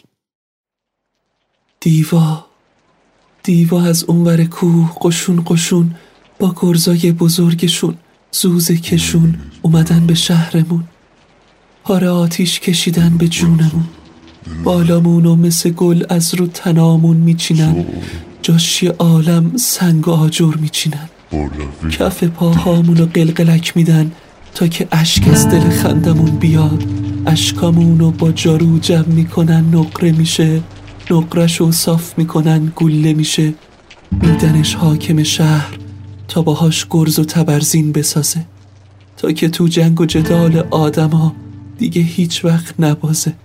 دیوا 1.79 2.45
دیوا 3.43 3.81
از 3.81 4.03
اونور 4.03 4.43
کوه 4.43 4.91
قشون 5.01 5.43
قشون. 5.47 5.95
با 6.39 6.55
گرزای 6.61 7.11
بزرگشون 7.11 7.95
زوزه 8.31 8.77
کشون 8.77 9.35
اومدن 9.61 10.07
به 10.07 10.13
شهرمون. 10.13 10.83
پاره 11.83 12.09
آتیش 12.09 12.59
کشیدن 12.59 13.17
به 13.17 13.27
جونمون. 13.27 13.83
بالامون 14.63 15.25
و 15.25 15.35
مثل 15.35 15.69
گل 15.69 16.03
از 16.09 16.35
رو 16.35 16.47
تنامون 16.47 17.17
میچینن. 17.17 17.85
جاشی 18.41 18.87
عالم 18.87 19.57
سنگ 19.57 20.07
و 20.07 20.11
آجر 20.11 20.53
میچینن. 20.55 21.09
کف 21.91 22.23
پاهامون 22.23 22.97
رو 22.97 23.05
قلقلک 23.05 23.77
میدن 23.77 24.11
تا 24.55 24.67
که 24.67 24.87
اشک 24.91 25.27
از 25.27 25.49
دل 25.49 25.69
خندمون 25.69 26.37
بیاد. 26.37 26.83
اشکامونو 27.25 28.11
با 28.11 28.31
جارو 28.31 28.79
جمع 28.79 29.07
می‌کنن 29.07 29.65
نقره 29.75 30.11
میشه. 30.11 30.61
نقرش 31.11 31.61
و 31.61 31.71
صاف 31.71 32.17
می‌کنن 32.17 32.71
گله 32.75 33.13
میشه. 33.13 33.53
میدنش 34.11 34.75
حاکم 34.75 35.23
شهر. 35.23 35.77
تا 36.27 36.41
باهاش 36.41 36.87
گرز 36.89 37.19
و 37.19 37.25
تبرزین 37.25 37.91
بسازه. 37.91 38.45
تا 39.17 39.31
که 39.31 39.49
تو 39.49 39.67
جنگ 39.67 40.01
و 40.01 40.05
جدال 40.05 40.57
آدما 40.71 41.35
دیگه 41.77 42.01
هیچ 42.01 42.45
وقت 42.45 42.79
نبازه. 42.79 43.35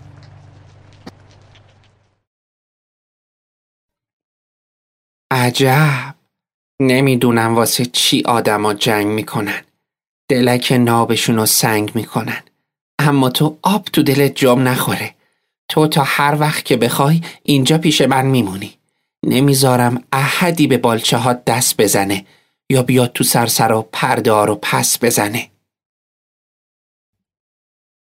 عجب. 5.30 6.14
نمی‌دونم 6.80 7.54
واسه 7.54 7.86
چی 7.86 8.22
آدما 8.22 8.74
جنگ 8.74 9.06
می‌کنن. 9.06 9.62
دلک 10.28 10.72
نابشون 10.72 11.36
رو 11.36 11.46
سنگ 11.46 11.90
می‌کنن. 11.94 12.42
اما 12.98 13.30
تو 13.30 13.58
آب 13.62 13.84
تو 13.84 14.02
دلت 14.02 14.36
جام 14.36 14.68
نخوره. 14.68 15.14
تو 15.68 15.86
تا 15.86 16.02
هر 16.06 16.36
وقت 16.40 16.64
که 16.64 16.76
بخوای 16.76 17.20
اینجا 17.42 17.78
پیش 17.78 18.00
من 18.00 18.26
میمونی. 18.26 18.74
نمی‌ذارم 19.26 20.04
احدی 20.12 20.66
به 20.66 20.78
بالچه 20.78 21.16
ها 21.16 21.32
دست 21.32 21.76
بزنه. 21.76 22.26
یا 22.70 22.82
بیاد 22.82 23.12
تو 23.12 23.24
سرسر 23.24 23.72
و 23.72 23.88
پردار 23.92 24.50
و 24.50 24.58
پس 24.62 24.98
بزنه. 25.02 25.50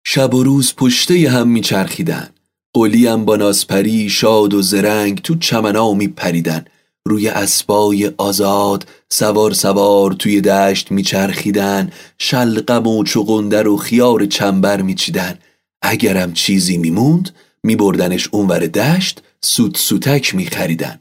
شب 0.06 0.34
و 0.34 0.42
روز 0.42 0.74
پشته 0.74 1.30
هم 1.30 1.48
میچرخیدن. 1.48 2.28
قلیم 2.74 3.24
با 3.24 3.36
نازپری 3.36 4.10
شاد 4.10 4.54
و 4.54 4.62
زرنگ 4.62 5.22
تو 5.22 5.34
چمنا 5.34 5.92
میپریدن. 5.92 6.64
روی 7.06 7.28
اسبای 7.28 8.12
آزاد 8.18 8.88
سوار 9.08 9.52
سوار 9.52 10.12
توی 10.12 10.40
دشت 10.40 10.90
میچرخیدن. 10.90 11.92
شلقم 12.18 12.86
و 12.86 13.04
چغندر 13.04 13.68
و 13.68 13.76
خیار 13.76 14.26
چنبر 14.26 14.82
میچیدن. 14.82 15.38
اگرم 15.82 16.32
چیزی 16.32 16.76
میموند 16.76 17.30
میبردنش 17.62 18.28
اونور 18.32 18.66
دشت 18.66 19.22
سوت 19.40 19.76
سوتک 19.76 20.34
میخریدن. 20.34 21.00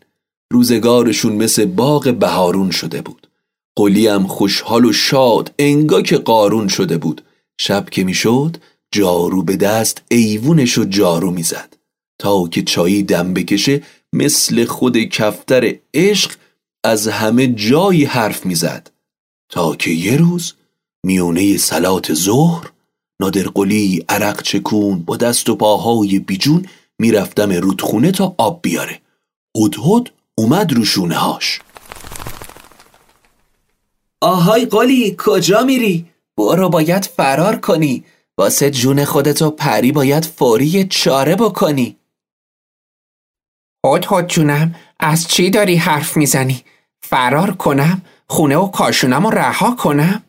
روزگارشون 0.51 1.35
مثل 1.35 1.65
باغ 1.65 2.13
بهارون 2.13 2.71
شده 2.71 3.01
بود. 3.01 3.26
قلیم 3.77 4.27
خوشحال 4.27 4.85
و 4.85 4.93
شاد 4.93 5.53
انگا 5.59 6.01
که 6.01 6.17
قارون 6.17 6.67
شده 6.67 6.97
بود. 6.97 7.21
شب 7.59 7.89
که 7.89 8.03
می‌شد 8.03 8.57
جارو 8.91 9.43
به 9.43 9.55
دست 9.55 10.01
ایوونش 10.11 10.77
و 10.77 10.83
جارو 10.83 11.31
می‌زد. 11.31 11.77
تا 12.19 12.47
که 12.47 12.61
چایی 12.61 13.03
دم 13.03 13.33
بکشه 13.33 13.83
مثل 14.13 14.65
خود 14.65 14.97
کفتر 14.97 15.75
عشق 15.93 16.31
از 16.83 17.07
همه 17.07 17.47
جایی 17.47 18.05
حرف 18.05 18.45
می‌زد. 18.45 18.91
تا 19.49 19.75
که 19.75 19.91
یه 19.91 20.17
روز 20.17 20.53
میونه 21.03 21.57
سلات 21.57 22.13
ظهر 22.13 22.71
نادرقلی 23.21 24.05
عرق 24.09 24.41
چکون 24.41 24.99
با 24.99 25.17
دست 25.17 25.49
و 25.49 25.55
پاهای 25.55 26.19
بیجون 26.19 26.65
می‌رفتم 26.99 27.51
رودخونه 27.51 28.11
تا 28.11 28.35
آب 28.37 28.59
بیاره. 28.61 28.99
هدهد 29.57 30.11
اومد 30.35 30.73
رو 30.73 31.13
هاش 31.13 31.59
آهای 34.21 34.65
قلی 34.65 35.15
کجا 35.17 35.63
میری؟ 35.63 36.05
برو 36.37 36.69
باید 36.69 37.05
فرار 37.05 37.55
کنی 37.55 38.03
واسه 38.37 38.71
جون 38.71 39.05
خودتو 39.05 39.51
پری 39.51 39.91
باید 39.91 40.25
فوری 40.25 40.87
چاره 40.87 41.35
بکنی 41.35 41.97
هد 43.85 44.05
هد 44.09 44.27
جونم 44.27 44.75
از 44.99 45.27
چی 45.27 45.49
داری 45.49 45.75
حرف 45.75 46.17
می‌زنی؟ 46.17 46.63
فرار 47.01 47.51
کنم؟ 47.51 48.01
خونه 48.27 48.57
و 48.57 48.67
کاشونم 48.67 49.25
و 49.25 49.29
رها 49.29 49.75
کنم؟ 49.75 50.23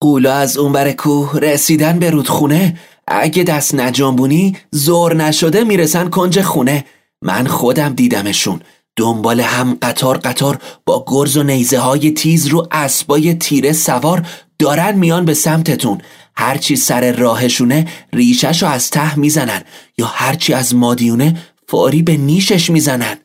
قولا 0.00 0.34
از 0.34 0.56
اونور 0.56 0.92
کوه 0.92 1.38
رسیدن 1.38 1.98
به 1.98 2.10
رودخونه 2.10 2.78
اگه 3.06 3.42
دست 3.42 3.74
نجنبونی 3.74 4.56
زور 4.70 5.14
نشده 5.14 5.64
می‌رسن 5.64 6.10
کنج 6.10 6.40
خونه 6.40 6.84
من 7.22 7.46
خودم 7.46 7.94
دیدمشون 7.94 8.60
دنبال 8.96 9.40
هم 9.40 9.78
قطار 9.82 10.18
قطار 10.18 10.58
با 10.86 11.04
گرز 11.08 11.36
و 11.36 11.42
نیزه 11.42 11.78
های 11.78 12.10
تیز 12.10 12.46
رو 12.46 12.68
اسبای 12.70 13.34
تیره 13.34 13.72
سوار 13.72 14.26
دارن 14.58 14.98
میان 14.98 15.24
به 15.24 15.34
سمتتون. 15.34 16.00
هرچی 16.36 16.76
سر 16.76 17.12
راهشونه 17.12 17.88
ریشش 18.12 18.62
رو 18.62 18.68
از 18.68 18.90
ته 18.90 19.18
می‌زنن 19.18 19.62
یا 19.98 20.06
هرچی 20.06 20.52
از 20.52 20.74
مادیونه 20.74 21.36
فاری 21.68 22.02
به 22.02 22.16
نیشش 22.16 22.70
می‌زنن. 22.70 23.16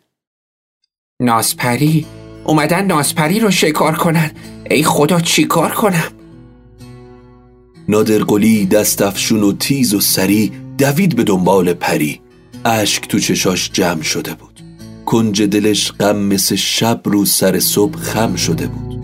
ناسپری 1.22 2.06
اومدن 2.44 2.86
ناسپری 2.86 3.40
رو 3.40 3.52
شکار 3.52 3.96
کنن. 3.96 4.32
ای 4.72 4.84
خدا 4.84 5.20
چیکار 5.20 5.72
کنم؟ 5.72 6.12
نادرقلی 7.90 8.66
دستفشون 8.66 9.44
و 9.44 9.54
تیز 9.54 9.94
و 9.94 10.00
سری 10.02 10.52
دوید 10.78 11.16
به 11.16 11.24
دنبال 11.24 11.74
پری. 11.74 12.22
اشک 12.66 13.08
تو 13.08 13.20
چشاش 13.20 13.72
جمع 13.74 14.02
شده 14.02 14.34
بود. 14.34 14.47
کنج 15.08 15.44
دلش 15.44 15.92
غم 15.92 16.18
مثل 16.18 16.56
شب 16.56 17.02
رو 17.06 17.26
سر 17.26 17.60
صبح 17.60 17.98
خم 17.98 18.36
شده 18.36 18.68
بود. 18.68 18.97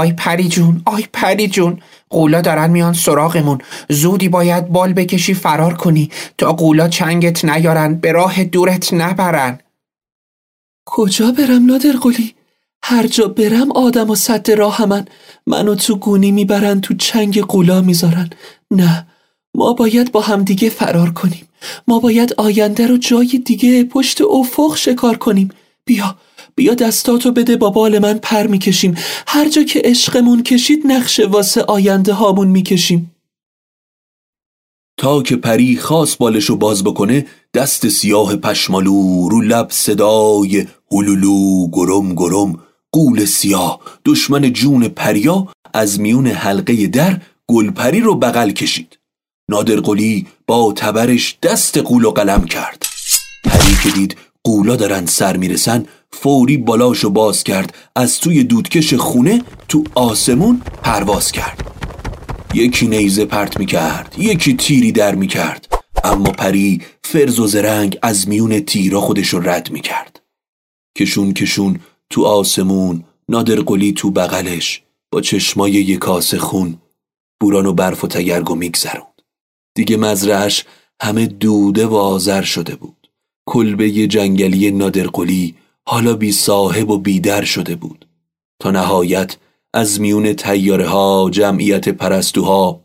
آی 0.00 0.12
پری 0.12 0.48
جون 0.48 0.82
آی 0.94 1.04
پری 1.12 1.48
جون. 1.48 1.80
قولا 2.10 2.40
دارن 2.40 2.70
میان 2.70 2.92
سراغمون. 2.92 3.58
زودی 3.88 4.28
باید 4.28 4.68
بال 4.68 4.92
بکشی 4.92 5.34
فرار 5.34 5.74
کنی. 5.74 6.10
تا 6.38 6.52
قولا 6.52 6.88
چنگت 6.88 7.44
نیارن 7.44 7.94
به 7.94 8.12
راه 8.12 8.44
دورت 8.44 8.94
نبرن. 8.94 9.58
کجا 10.86 11.30
برم 11.30 11.66
نادر 11.66 11.92
قلی؟ 11.92 12.34
هر 12.82 13.06
جا 13.06 13.28
برم 13.28 13.72
آدم 13.72 14.10
و 14.10 14.14
صد 14.14 14.50
راه 14.50 14.84
من. 14.84 15.04
منو 15.46 15.74
تو 15.74 15.96
گونی 15.96 16.30
می‌برن 16.30 16.80
تو 16.80 16.94
چنگ 16.94 17.40
قولا 17.40 17.80
می‌ذارن. 17.80 18.30
نه 18.70 19.06
ما 19.54 19.72
باید 19.72 20.12
با 20.12 20.20
همدیگه 20.20 20.68
فرار 20.68 21.10
کنیم. 21.10 21.48
ما 21.88 21.98
باید 21.98 22.34
آینده 22.38 22.86
رو 22.86 22.96
جای 22.96 23.42
دیگه 23.44 23.84
پشت 23.84 24.20
افق 24.20 24.76
شکار 24.76 25.16
کنیم. 25.16 25.48
بیا. 25.84 26.08
بیا 26.54 26.74
دستاتو 26.74 27.32
بده 27.32 27.56
با 27.56 27.70
بال 27.70 27.98
من 27.98 28.18
پر 28.18 28.46
می‌کشیم. 28.46 28.94
هر 29.26 29.48
جا 29.48 29.62
که 29.62 29.80
عشقمون 29.84 30.42
کشید 30.42 30.82
نقشه 30.86 31.26
واسه 31.26 31.62
آینده 31.62 32.12
هامون 32.12 32.48
می‌کشیم. 32.48 33.10
تا 34.96 35.22
که 35.22 35.36
پری 35.36 35.76
خاص 35.76 36.16
بالشو 36.16 36.56
باز 36.56 36.84
بکنه 36.84 37.26
دست 37.54 37.88
سیاه 37.88 38.36
پشمالو 38.36 39.28
رو 39.28 39.40
لب 39.40 39.70
صدای 39.70 40.66
هلولو 40.92 41.68
گرم 41.72 42.14
گرم. 42.14 42.58
قول 42.92 43.24
سیاه 43.24 43.80
دشمن 44.04 44.52
جون 44.52 44.88
پریا 44.88 45.48
از 45.74 46.00
میون 46.00 46.26
حلقه 46.26 46.86
در 46.86 47.20
گلپری 47.48 48.00
رو 48.00 48.14
بغل 48.14 48.50
کشید. 48.50 48.98
نادر 49.50 49.76
قلی 49.76 50.26
با 50.46 50.72
تبرش 50.76 51.38
دست 51.42 51.78
قول 51.78 52.04
و 52.04 52.10
قلم 52.10 52.44
کرد. 52.44 52.86
پری 53.44 53.76
که 53.82 53.90
دید 53.90 54.16
قولا 54.44 54.76
دارن 54.76 55.06
سر 55.06 55.36
می‌رسن 55.36 55.86
فوری 56.12 56.56
بالاشو 56.56 57.10
باز 57.10 57.44
کرد. 57.44 57.74
از 57.96 58.20
توی 58.20 58.44
دودکش 58.44 58.94
خونه 58.94 59.42
تو 59.68 59.84
آسمون 59.94 60.62
پرواز 60.82 61.32
کرد. 61.32 61.70
یکی 62.54 62.86
نیزه 62.86 63.24
پرت 63.24 63.58
می‌کرد 63.58 64.14
یکی 64.18 64.54
تیری 64.54 64.92
در 64.92 65.14
می‌کرد. 65.14 65.68
اما 66.04 66.30
پری 66.30 66.82
فرز 67.04 67.38
و 67.38 67.46
زرنگ 67.46 67.98
از 68.02 68.28
میون 68.28 68.60
تیرا 68.60 69.00
خودشو 69.00 69.38
رد 69.38 69.70
می‌کرد. 69.70 70.20
کشون 70.98 71.34
کشون 71.34 71.80
تو 72.10 72.24
آسمون 72.24 73.04
نادر 73.28 73.60
قلی 73.60 73.92
تو 73.92 74.10
بغلش 74.10 74.82
با 75.12 75.20
چشمای 75.20 75.72
یک 75.72 75.98
کاسه 75.98 76.38
خون 76.38 76.78
بوران 77.40 77.66
و 77.66 77.72
برف 77.72 78.04
و 78.04 78.06
تگرگو 78.06 78.54
میگذروند. 78.54 79.22
دیگه 79.74 79.96
مزرعش 79.96 80.64
همه 81.02 81.26
دوده 81.26 81.86
و 81.86 81.94
آذر 81.94 82.42
شده 82.42 82.76
بود. 82.76 83.03
کلبه 83.46 83.90
جنگلی 83.90 84.70
نادرقلی 84.70 85.54
حالا 85.86 86.14
بی 86.14 86.32
صاحب 86.32 86.90
و 86.90 86.98
بیدر 86.98 87.44
شده 87.44 87.76
بود. 87.76 88.06
تا 88.60 88.70
نهایت 88.70 89.36
از 89.74 90.00
میون 90.00 90.32
تیاره 90.32 90.88
ها 90.88 91.30
جمعیت 91.30 91.88
پرستوها 91.88 92.80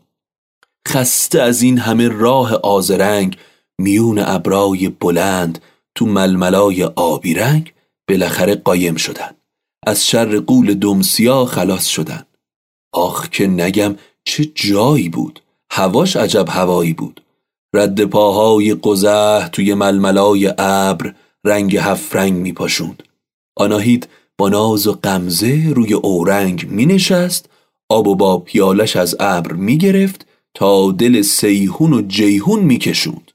خسته 0.88 1.42
از 1.42 1.62
این 1.62 1.78
همه 1.78 2.08
راه 2.08 2.54
آزرنگ 2.54 3.36
میون 3.78 4.18
ابرای 4.18 4.88
بلند 4.88 5.62
تو 5.94 6.06
ململای 6.06 6.84
آبی 6.84 7.34
رنگ 7.34 7.72
بالاخره 8.08 8.54
قایم 8.54 8.96
شدن. 8.96 9.30
از 9.86 10.06
شر 10.06 10.38
قول 10.38 10.74
دمسیا 10.74 11.44
خلاص 11.44 11.86
شدن. 11.86 12.26
آخ 12.92 13.28
که 13.28 13.46
نگم 13.46 13.96
چه 14.24 14.44
جایی 14.44 15.08
بود. 15.08 15.40
هواش 15.70 16.16
عجب 16.16 16.48
هوایی 16.48 16.92
بود. 16.92 17.20
رد 17.74 18.04
پاهای 18.04 18.76
قزه 18.82 19.48
توی 19.48 19.74
ململای 19.74 20.54
ابر 20.58 21.14
رنگ 21.44 21.76
هفت 21.76 22.16
رنگ 22.16 22.32
می 22.32 22.52
پاشوند 22.52 23.02
آناهید 23.56 24.08
با 24.38 24.48
ناز 24.48 24.86
و 24.86 24.98
قمزه 25.02 25.72
روی 25.74 25.94
اورنگ 25.94 26.66
می 26.70 26.86
نشست 26.86 27.50
آب 27.88 28.08
و 28.08 28.14
با 28.14 28.38
پیالش 28.38 28.96
از 28.96 29.16
ابر 29.20 29.52
می 29.52 29.78
گرفت 29.78 30.26
تا 30.54 30.92
دل 30.92 31.22
سیهون 31.22 31.92
و 31.92 32.02
جیهون 32.02 32.60
می 32.60 32.78
کشوند 32.78 33.30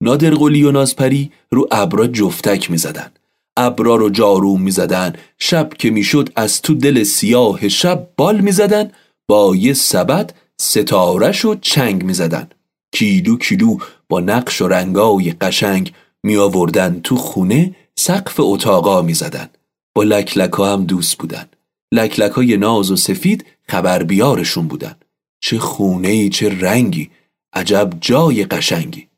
نادرقلی 0.00 0.64
و 0.64 0.70
نازپری 0.70 1.32
رو 1.50 1.68
ابرا 1.70 2.06
جفتک 2.06 2.70
می 2.70 2.78
زدن 2.78 3.12
ابرا 3.56 3.96
رو 3.96 4.10
جارو 4.10 4.56
می 4.56 4.70
زدن 4.70 5.12
شب 5.38 5.74
که 5.78 5.90
می‌شد 5.90 6.28
از 6.36 6.62
تو 6.62 6.74
دل 6.74 7.02
سیاه 7.02 7.68
شب 7.68 8.08
بال 8.16 8.40
می 8.40 8.52
زدن 8.52 8.90
با 9.28 9.56
یه 9.56 9.72
سبد 9.72 10.34
ستارش 10.60 11.44
و 11.44 11.54
چنگ 11.54 12.04
می 12.04 12.14
زدن 12.14 12.48
کیلو 12.94 13.36
کیلو 13.36 13.78
با 14.08 14.20
نقش 14.20 14.60
و 14.60 14.68
رنگای 14.68 15.32
قشنگ 15.32 15.92
می 16.22 16.36
آوردن 16.36 17.00
تو 17.00 17.16
خونه 17.16 17.76
سقف 17.96 18.34
اتاقا 18.38 19.02
می 19.02 19.14
زدن 19.14 19.48
با 19.94 20.02
لکلکا 20.02 20.72
هم 20.72 20.84
دوست 20.84 21.18
بودن. 21.18 21.48
لکلکای 21.92 22.56
ناز 22.56 22.90
و 22.90 22.96
سفید 22.96 23.44
خبر 23.68 24.02
بیارشون 24.02 24.68
بودن. 24.68 24.96
چه 25.40 25.58
خونه 25.58 26.08
ای 26.08 26.28
چه 26.28 26.60
رنگی. 26.60 27.10
عجب 27.52 27.92
جای 28.00 28.44
قشنگی. 28.44 29.08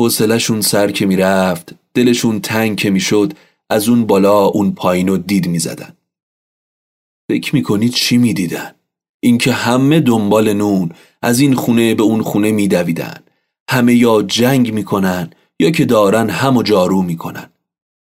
حوصلشون 0.00 0.60
سر 0.60 0.90
که 0.90 1.06
می‌رفت 1.06 1.74
دلشون 1.94 2.40
تنگ 2.40 2.76
که 2.76 2.90
می‌شد 2.90 3.32
از 3.70 3.88
اون 3.88 4.06
بالا 4.06 4.44
اون 4.44 4.72
پایین 4.72 5.08
و 5.08 5.16
دید 5.16 5.48
می‌زدن. 5.48 5.96
فکر 7.30 7.54
می‌کنید 7.54 7.92
چی 7.92 8.18
می‌دیدن؟ 8.18 8.74
اینکه 9.24 9.52
همه 9.52 10.00
دنبال 10.00 10.52
نون 10.52 10.90
از 11.22 11.40
این 11.40 11.54
خونه 11.54 11.94
به 11.94 12.02
اون 12.02 12.22
خونه 12.22 12.52
میدویدن. 12.52 13.16
همه 13.70 13.94
یا 13.94 14.22
جنگ 14.22 14.72
می‌کنن 14.74 15.30
یا 15.60 15.70
که 15.70 15.84
دارن 15.84 16.30
هم 16.30 16.56
و 16.56 16.62
جارو 16.62 17.02
می‌کنن. 17.02 17.50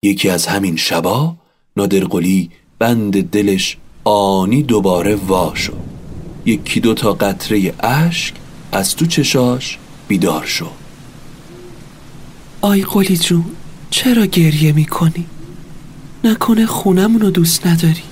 یکی 0.03 0.29
از 0.29 0.47
همین 0.47 0.77
شبا 0.77 1.37
نادرقلی 1.77 2.51
بند 2.79 3.31
دلش 3.31 3.77
آنی 4.05 4.63
دوباره 4.63 5.15
وا 5.15 5.55
شد. 5.55 5.77
یکی 6.47 6.81
دو 6.81 6.95
تا 6.95 7.13
قطره 7.13 7.75
اشک 7.81 8.35
از 8.73 8.97
تو 8.97 9.07
چشاش 9.07 9.79
بیدار 10.09 10.45
شد. 10.45 10.83
آی 12.61 12.83
قلی 12.83 13.17
جون 13.17 13.45
چرا 13.91 14.27
گریه 14.27 14.73
می‌کنی؟ 14.73 15.27
نکنه 16.25 16.67
خونمونو 16.67 17.31
دوست 17.31 17.67
نداری. 17.67 18.03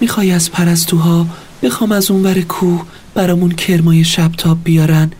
می‌خوای 0.00 0.32
از 0.32 0.50
پرستوها 0.50 1.26
بخوام 1.62 1.92
از 1.92 2.10
اونور 2.10 2.40
کوه 2.40 2.84
برامون 3.14 3.50
کرمای 3.50 4.04
شبتاب 4.04 4.58
بیارن؟ 4.64 5.10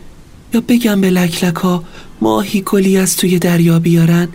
یا 0.53 0.61
بگم 0.67 1.01
به 1.01 1.09
لکلکا 1.09 1.83
ماهی 2.21 2.61
گلی 2.61 2.97
از 2.97 3.17
توی 3.17 3.39
دریا 3.39 3.79
بیارن؟ 3.79 4.27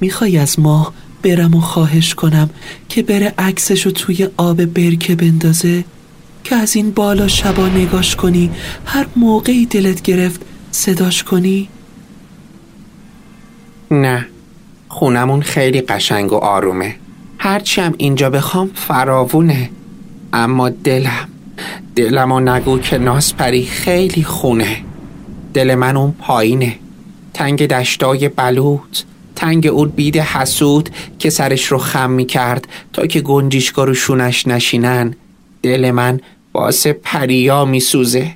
می‌خوای 0.00 0.38
از 0.38 0.60
ماه 0.60 0.92
برم 1.22 1.54
و 1.54 1.60
خواهش 1.60 2.14
کنم 2.14 2.50
که 2.88 3.02
بره 3.02 3.34
عکسشو 3.38 3.90
توی 3.90 4.28
آب 4.36 4.64
برکه 4.64 5.14
بندازه؟ 5.14 5.84
که 6.44 6.56
از 6.56 6.76
این 6.76 6.90
بالا 6.90 7.28
شبا 7.28 7.68
نگاش 7.68 8.16
کنی 8.16 8.50
هر 8.86 9.06
موقعی 9.16 9.66
دلت 9.66 10.02
گرفت 10.02 10.40
صداش 10.70 11.24
کنی؟ 11.24 11.68
نه 13.90 14.26
خونمون 14.88 15.42
خیلی 15.42 15.80
قشنگ 15.80 16.32
و 16.32 16.36
آرومه. 16.36 16.96
هرچی 17.38 17.80
هم 17.80 17.94
اینجا 17.98 18.30
بخوام 18.30 18.70
فراوونه 18.74 19.70
اما 20.32 20.68
دلم 20.68 21.28
دلم 21.96 22.32
و 22.32 22.40
نگو 22.40 22.78
که 22.78 22.98
ناسپری 22.98 23.66
خیلی 23.66 24.24
خونه. 24.24 24.76
دل 25.54 25.74
من 25.74 25.96
اون 25.96 26.14
پایینه. 26.18 26.76
تنگ 27.34 27.66
دشتای 27.66 28.28
بلوط. 28.28 29.02
تنگ 29.36 29.66
اون 29.66 29.88
بید 29.88 30.16
حسود 30.16 30.90
که 31.18 31.30
سرش 31.30 31.66
رو 31.66 31.78
خم 31.78 32.10
می 32.10 32.26
کرد 32.26 32.68
تا 32.92 33.06
که 33.06 33.20
گنجیشگاه 33.20 33.86
رو 33.86 33.94
شونش 33.94 34.46
نشینن. 34.46 35.14
دل 35.62 35.90
من 35.90 36.20
واسه 36.54 36.92
پریا 36.92 37.64
می 37.64 37.80
سوزه 37.80 38.30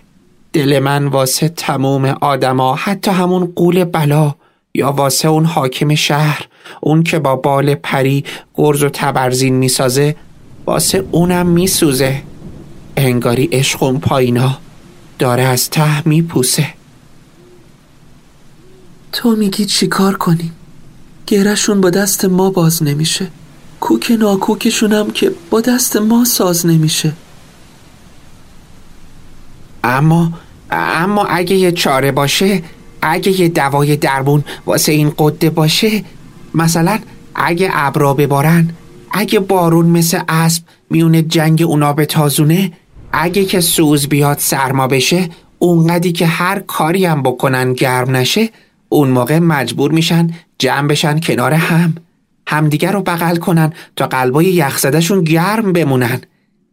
دل 0.53 0.79
من 0.79 1.07
واسه 1.07 1.49
تموم 1.49 2.05
آدما 2.05 2.75
حتی 2.75 3.11
همون 3.11 3.53
قول 3.57 3.85
بلا 3.85 4.35
یا 4.75 4.93
واسه 4.93 5.29
اون 5.29 5.45
حاکم 5.45 5.95
شهر. 5.95 6.47
اون 6.81 7.03
که 7.03 7.19
با 7.19 7.37
بال 7.37 7.75
پری 7.75 8.25
گرز 8.55 8.83
و 8.83 8.89
تبرزین 8.89 9.55
می‌سازه 9.55 10.17
واسه 10.67 11.05
اونم 11.13 11.47
میسوزه. 11.47 12.23
انگاری 12.99 13.45
عشق 13.53 13.83
اون 13.83 14.01
پایینا 14.01 14.59
داره 15.19 15.43
از 15.43 15.71
ته 15.71 16.09
میپوسه. 16.09 16.67
تو 19.13 19.37
میگی 19.37 19.65
چیکار 19.65 20.17
کنیم؟ 20.17 20.53
گرشون 21.27 21.81
با 21.81 21.91
دست 21.91 22.25
ما 22.25 22.51
باز 22.51 22.83
نمیشه. 22.83 23.29
کوک 23.81 24.13
ناکوکشونم 24.19 25.11
که 25.11 25.33
با 25.51 25.61
دست 25.61 25.97
ما 25.97 26.25
ساز 26.25 26.67
نمیشه. 26.67 27.13
اما 29.85 30.33
اما 30.71 31.25
اگه 31.25 31.57
یه 31.57 31.73
چاره 31.73 32.13
باشه 32.13 32.63
اگه 33.03 33.41
یه 33.41 33.49
دوای 33.49 33.97
درمون 33.97 34.45
واسه 34.67 34.93
این 34.93 35.13
قده 35.19 35.51
باشه 35.51 36.05
مثلا 36.55 36.99
اگه 37.35 37.71
ابرا 37.73 38.15
ببارن 38.15 38.71
اگه 39.13 39.41
بارون 39.41 39.87
مثل 39.87 40.21
اسب 40.29 40.63
میونه 40.91 41.23
جنگ 41.23 41.63
اونا 41.63 41.93
به 41.93 42.07
تازونه 42.07 42.73
اگه 43.13 43.45
که 43.45 43.61
سوز 43.61 44.09
بیاد 44.09 44.39
سرما 44.39 44.87
بشه 44.87 45.29
اونقدی 45.59 46.13
که 46.13 46.27
هر 46.27 46.59
کاری 46.59 47.05
هم 47.05 47.23
بکنن 47.23 47.73
گرم 47.73 48.17
نشه 48.17 48.49
اون 48.89 49.09
موقع 49.09 49.39
مجبور 49.39 49.93
میشن 49.93 50.31
جمع 50.59 50.89
بشن 50.89 51.21
کنار 51.21 51.55
هم. 51.55 51.95
همدیگر 52.47 52.93
رو 52.93 53.03
بغل 53.03 53.37
کنن 53.37 53.73
تا 53.97 54.07
قلبای 54.07 54.47
یخزدهشون 54.47 55.25
گرم 55.25 55.73
بمونن. 55.73 56.21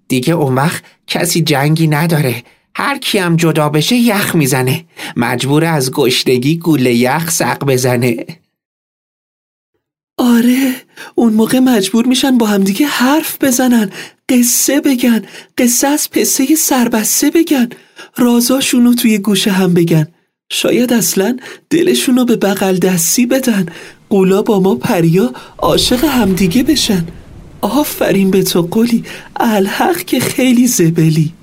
دیگه 0.08 0.34
اون 0.34 0.56
وقت 0.56 0.84
کسی 1.08 1.42
جنگی 1.42 1.88
نداره. 1.88 2.44
هر 2.76 2.98
کی 2.98 3.18
هم 3.18 3.36
جدا 3.36 3.70
بشه 3.70 3.96
یخ 3.96 4.36
می‌زنه. 4.36 4.86
مجبور 5.18 5.66
از 5.66 5.92
گشتگی 5.92 6.58
گوله 6.58 6.94
یخ 6.94 7.32
سق 7.32 7.66
بزنه. 7.66 8.16
آره 10.18 10.76
اون 11.16 11.34
موقع 11.34 11.60
مجبور 11.60 12.06
میشن 12.06 12.38
با 12.38 12.46
همدیگه 12.46 12.86
حرف 12.86 13.38
بزنن 13.44 13.90
قصه 14.30 14.82
بگن 14.82 15.22
قصه 15.58 15.88
از 15.88 16.10
پسه 16.12 16.56
سربسته 16.56 17.32
بگن 17.32 17.70
رازاشونو 18.18 18.94
توی 18.94 19.18
گوشه 19.18 19.52
هم 19.52 19.74
بگن. 19.74 20.08
شاید 20.50 20.94
اصلا 20.94 21.38
دلشونو 21.70 22.26
به 22.26 22.36
بغل 22.36 22.78
دستی 22.78 23.26
بدن 23.26 23.66
قولا 24.10 24.42
با 24.42 24.60
ما 24.60 24.76
پریا 24.76 25.34
عاشق 25.58 26.04
همدیگه 26.06 26.64
بشن. 26.64 27.08
آفرین 27.62 28.32
به 28.32 28.44
تو 28.44 28.62
قولی 28.62 29.04
الحق 29.36 29.98
که 29.98 30.20
خیلی 30.20 30.68
زبلی. 30.68 31.34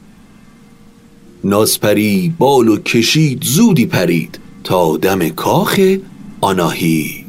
نازپری 1.44 2.35
بال 2.38 2.68
و 2.68 2.76
کشید 2.76 3.42
زودی 3.42 3.87
پرید. 3.87 4.38
تا 4.64 4.96
دم 4.96 5.28
کاخ 5.28 5.80
آناهید 6.40 7.21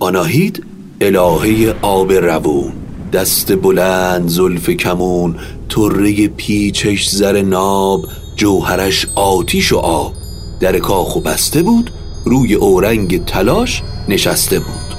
آناهید 0.00 0.64
الهه 1.00 1.74
آب 1.82 2.12
روون 2.12 2.72
دست 3.12 3.56
بلند 3.56 4.28
زلف 4.28 4.70
کمون 4.70 5.36
طره 5.68 6.28
پیچش 6.28 7.08
زر 7.08 7.42
ناب 7.42 8.04
جوهرش 8.36 9.06
آتیش 9.14 9.72
و 9.72 9.76
آب. 9.76 10.12
در 10.60 10.78
کاخ 10.78 11.16
و 11.16 11.20
بسته 11.20 11.62
بود 11.62 11.90
روی 12.24 12.54
اورنگ 12.54 13.24
تلاش 13.24 13.82
نشسته 14.08 14.58
بود. 14.58 14.96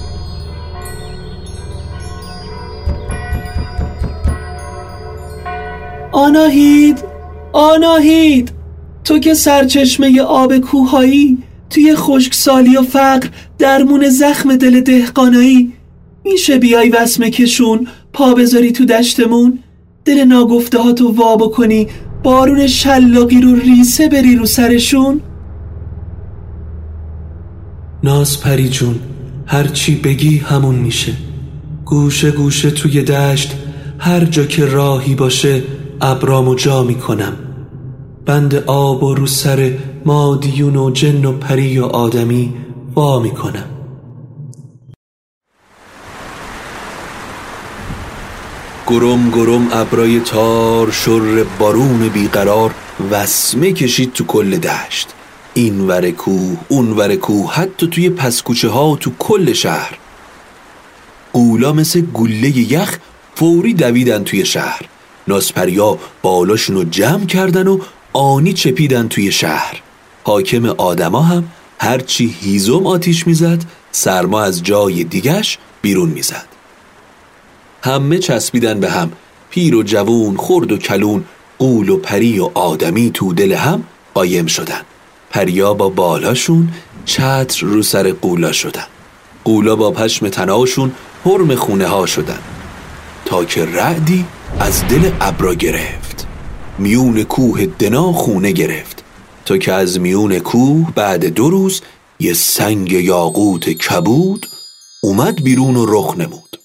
آناهید 6.12 7.04
آناهید 7.54 8.52
تو 9.04 9.20
که 9.20 9.34
سرچشمه 9.34 10.22
آب 10.22 10.58
کوهایی 10.58 11.38
توی 11.70 11.96
خشکسالی 11.96 12.78
و 12.78 12.82
فقر 12.82 13.28
درمون 13.60 14.10
زخم 14.10 14.56
دل 14.56 14.82
دهقانایی. 14.82 15.74
میشه 16.26 16.58
بیای 16.58 16.90
وسمه 16.90 17.30
کشون 17.30 17.88
پا 18.14 18.34
بذاری 18.34 18.72
تو 18.72 18.86
دشتمون. 18.86 19.60
دل 20.06 20.24
ناگفته 20.24 20.80
ها 20.80 20.94
تو 20.94 21.08
وا 21.08 21.36
بکنی 21.36 21.88
بارون 22.24 22.68
شلاقی 22.68 23.42
رو 23.42 23.56
ریسه 23.56 24.10
بری 24.10 24.36
رو 24.36 24.46
سرشون. 24.46 25.22
ناز 28.04 28.42
پری 28.42 28.70
جون 28.70 28.96
هرچی 29.46 29.96
بگی 29.96 30.38
همون 30.38 30.76
میشه. 30.76 31.14
گوشه 31.86 32.32
گوشه 32.32 32.72
توی 32.72 33.04
دشت 33.04 33.56
هر 34.00 34.26
جا 34.26 34.46
که 34.46 34.66
راهی 34.66 35.16
باشه 35.16 35.64
ابرامو 36.02 36.56
جا 36.56 36.84
می‌کنم. 36.84 37.34
بند 38.26 38.56
آب 38.56 39.04
و 39.04 39.16
رو 39.16 39.28
سر 39.28 39.74
مادیون 40.06 40.76
و 40.76 40.92
جن 40.92 41.26
و 41.26 41.32
پری 41.32 41.80
و 41.80 41.86
آدمی 41.86 42.54
وا 42.96 43.20
می‌کنم 43.20 43.70
گرم 48.88 49.30
گرم 49.30 49.68
ابرای 49.72 50.20
تار 50.20 50.92
شر 50.92 51.46
بارون 51.60 52.08
بیقرار 52.08 52.74
وسمه 53.12 53.72
کشید 53.74 54.14
تو 54.14 54.26
کل 54.26 54.58
دشت. 54.58 55.08
این 55.54 55.88
ور 55.88 56.12
کوه 56.12 56.58
اون 56.68 56.92
ور 56.92 57.16
کوه 57.16 57.54
حتی 57.54 57.88
توی 57.88 58.10
پسکوچه 58.10 58.70
ها 58.70 58.90
و 58.90 58.98
تو 58.98 59.12
کل 59.20 59.54
شهر. 59.54 59.98
قولا 61.34 61.74
مثل 61.74 62.02
گله 62.02 62.58
یخ 62.58 62.98
فوری 63.36 63.74
دویدن 63.74 64.24
توی 64.24 64.46
شهر. 64.46 64.82
ناسپریا 65.28 65.98
بالاشون 66.22 66.76
رو 66.76 66.84
جمع 66.84 67.26
کردن 67.26 67.68
و 67.68 67.80
آنی 68.14 68.54
چپیدن 68.54 69.08
توی 69.08 69.32
شهر. 69.32 69.82
حاکم 70.24 70.66
آدما 70.66 71.22
هم 71.22 71.44
هرچی 71.80 72.36
هیزم 72.42 72.88
آتیش 72.88 73.28
می‌زد 73.28 73.64
سرما 73.92 74.42
از 74.42 74.64
جای 74.64 75.04
دیگش 75.04 75.58
بیرون 75.82 76.10
می‌زد. 76.10 76.48
همه 77.84 78.18
چسبیدن 78.18 78.80
به 78.80 78.90
هم 78.92 79.12
پیر 79.50 79.76
و 79.76 79.84
جوون 79.84 80.38
خرد 80.38 80.72
و 80.72 80.78
کلون 80.78 81.24
قول 81.60 81.90
و 81.90 81.98
پری 81.98 82.40
و 82.40 82.50
آدمی 82.54 83.12
تو 83.14 83.34
دل 83.34 83.52
هم 83.52 83.84
قایم 84.14 84.46
شدن. 84.46 84.82
پریا 85.30 85.74
با 85.74 85.90
بالاشون 85.90 86.70
چتر 87.06 87.66
رو 87.66 87.82
سر 87.82 88.12
قولا 88.12 88.52
شدن. 88.52 88.86
قولا 89.44 89.76
با 89.76 89.92
پشم 89.92 90.30
تناشون 90.30 90.92
حرم 91.26 91.56
خونه 91.56 91.88
ها 91.88 92.06
شدن. 92.06 92.40
تا 93.26 93.46
که 93.46 93.66
رعدی 93.66 94.26
از 94.60 94.88
دل 94.88 95.12
ابرا 95.22 95.54
گرفت. 95.54 96.28
میون 96.80 97.24
کوه 97.24 97.66
دنا 97.66 98.14
خونه 98.14 98.52
گرفت. 98.52 98.99
تا 99.50 99.58
که 99.58 99.74
از 99.74 100.00
میون 100.00 100.40
کوه 100.40 100.94
بعد 100.96 101.26
دو 101.26 101.50
روز 101.50 101.82
یه 102.20 102.34
سنگ 102.34 102.92
یاقوت 102.92 103.70
کبود 103.70 104.48
اومد 105.04 105.44
بیرون 105.44 105.76
و 105.76 105.86
رخ 105.88 106.18
نمود. 106.18 106.60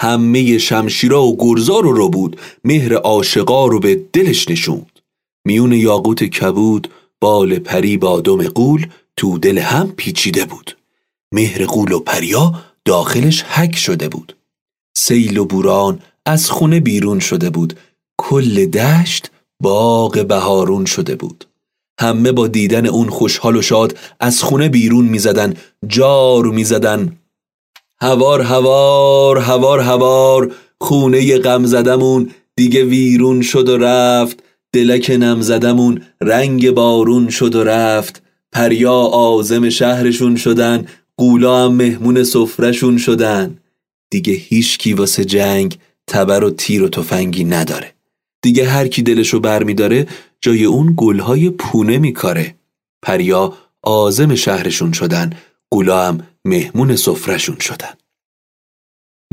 همه 0.00 0.58
شمشیرا 0.58 1.22
و 1.22 1.36
گرزار 1.36 1.82
رو 1.82 2.08
بود 2.08 2.40
مهر 2.64 2.94
عاشقا 2.94 3.66
رو 3.66 3.80
به 3.80 3.94
دلش 4.12 4.48
نشوند. 4.48 5.00
میون 5.44 5.72
یاقوت 5.72 6.24
کبود 6.24 6.88
بال 7.20 7.58
پری 7.58 7.96
با 7.96 8.20
دم 8.20 8.48
قول 8.48 8.86
تو 9.16 9.38
دل 9.38 9.58
هم 9.58 9.92
پیچیده 9.96 10.44
بود. 10.44 10.76
مهر 11.32 11.64
قول 11.64 11.92
و 11.92 12.00
پریا 12.00 12.54
داخلش 12.84 13.42
حک 13.42 13.76
شده 13.76 14.08
بود. 14.08 14.36
سیل 14.96 15.38
و 15.38 15.44
بوران 15.44 16.00
از 16.26 16.50
خونه 16.50 16.80
بیرون 16.80 17.18
شده 17.18 17.50
بود. 17.50 17.78
کل 18.18 18.66
دشت 18.66 19.30
باغ 19.62 20.26
بهارون 20.26 20.84
شده 20.84 21.16
بود. 21.16 21.51
همه 22.02 22.32
با 22.32 22.48
دیدن 22.48 22.86
اون 22.86 23.08
خوشحال 23.08 23.56
و 23.56 23.62
شاد 23.62 23.98
از 24.20 24.42
خونه 24.42 24.68
بیرون 24.68 25.04
می‌زدن 25.04 25.54
جار 25.86 26.44
می‌زدن. 26.44 27.16
هوار 28.00 28.40
هوار 28.40 29.38
هوار 29.38 29.80
هوار 29.80 30.52
خونه 30.80 31.38
غم 31.38 31.64
زدمون 31.66 32.30
دیگه 32.56 32.84
ویرون 32.84 33.42
شد 33.42 33.68
و 33.68 33.78
رفت. 33.78 34.42
دلک 34.72 35.10
نم 35.10 35.40
زدمون 35.40 36.02
رنگ 36.20 36.70
بارون 36.70 37.28
شد 37.28 37.54
و 37.54 37.64
رفت. 37.64 38.22
پریا 38.52 38.94
آزم 38.94 39.68
شهرشون 39.68 40.36
شدن 40.36 40.86
قولا 41.16 41.64
هم 41.64 41.74
مهمون 41.74 42.24
سفرشون 42.24 42.98
شدن. 42.98 43.58
دیگه 44.10 44.32
هیچ 44.32 44.86
واسه 44.96 45.24
جنگ 45.24 45.78
تبر 46.06 46.44
و 46.44 46.50
تیر 46.50 46.82
و 46.82 46.88
تفنگی 46.88 47.44
نداره. 47.44 47.91
دیگه 48.42 48.68
هر 48.68 48.88
کی 48.88 49.02
دلشو 49.02 49.40
برمیداره 49.40 50.06
جای 50.40 50.64
اون 50.64 50.94
گلهای 50.96 51.50
پونه 51.50 51.98
میکاره. 51.98 52.54
پریا 53.02 53.54
آزم 53.82 54.34
شهرشون 54.34 54.92
شدن 54.92 55.30
قولا 55.70 56.06
هم 56.08 56.26
مهمون 56.44 56.96
سفرشون 56.96 57.56
شدن. 57.60 57.94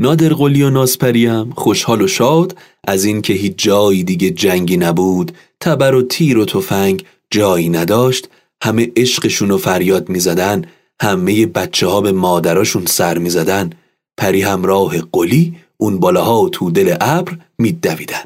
نادر 0.00 0.28
قلی 0.28 0.62
و 0.62 0.70
ناسپریم 0.70 1.50
خوشحال 1.50 2.02
و 2.02 2.06
شاد 2.06 2.58
از 2.84 3.04
اینکه 3.04 3.32
هیچ 3.32 3.54
جایی 3.56 4.04
دیگه 4.04 4.30
جنگی 4.30 4.76
نبود 4.76 5.32
تبر 5.60 5.94
و 5.94 6.02
تیر 6.02 6.38
و 6.38 6.44
تفنگ 6.44 7.04
جایی 7.30 7.68
نداشت 7.68 8.28
همه 8.62 8.92
عشقشون 8.96 9.50
و 9.50 9.58
فریاد 9.58 10.08
می‌زدن 10.08 10.64
همه 11.00 11.46
بچه 11.46 11.86
ها 11.86 12.00
به 12.00 12.12
مادراشون 12.12 12.86
سر 12.86 13.18
می‌زدن. 13.18 13.70
پری 14.16 14.42
همراه 14.42 15.00
قلی 15.12 15.56
اون 15.76 15.98
بالاها 15.98 16.42
و 16.42 16.48
تو 16.48 16.70
دل 16.70 16.96
ابر 17.00 17.38
میدویدن. 17.58 18.24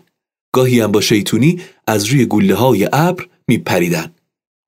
گاهی 0.55 0.81
هم 0.81 0.93
با 0.93 1.01
شیطونی 1.01 1.61
از 1.87 2.05
روی 2.05 2.27
گله 2.27 2.55
های 2.55 2.89
ابر 2.93 3.27
میپریدن. 3.49 4.15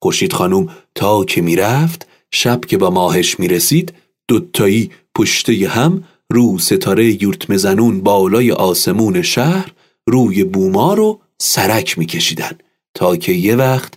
خورشید 0.03 0.33
خانوم 0.33 0.69
تا 0.95 1.25
که 1.25 1.41
می‌رفت 1.41 2.07
شب 2.31 2.65
که 2.65 2.77
با 2.77 2.91
ماهش 2.91 3.41
می‌رسید 3.41 3.95
دوتایی 4.29 4.91
پشته 5.15 5.69
هم 5.69 6.05
رو 6.33 6.59
ستاره 6.59 7.23
یورت 7.23 7.51
مزنون 7.51 8.01
بالای 8.01 8.53
آسمون 8.53 9.23
شهر 9.23 9.73
روی 10.09 10.45
بوما 10.45 10.95
رو 10.95 11.21
سرک 11.39 11.99
میکشیدن 11.99 12.59
تا 12.95 13.17
که 13.17 13.33
یه 13.33 13.57
وقت 13.57 13.95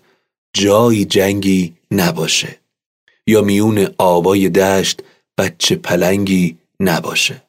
جایی 0.53 1.05
جنگی 1.05 1.73
نباشه 1.91 2.59
یا 3.27 3.41
میون 3.41 3.87
آبای 3.97 4.49
دشت 4.49 5.01
بچه 5.37 5.75
پلنگی 5.75 6.57
نباشه. 6.79 7.43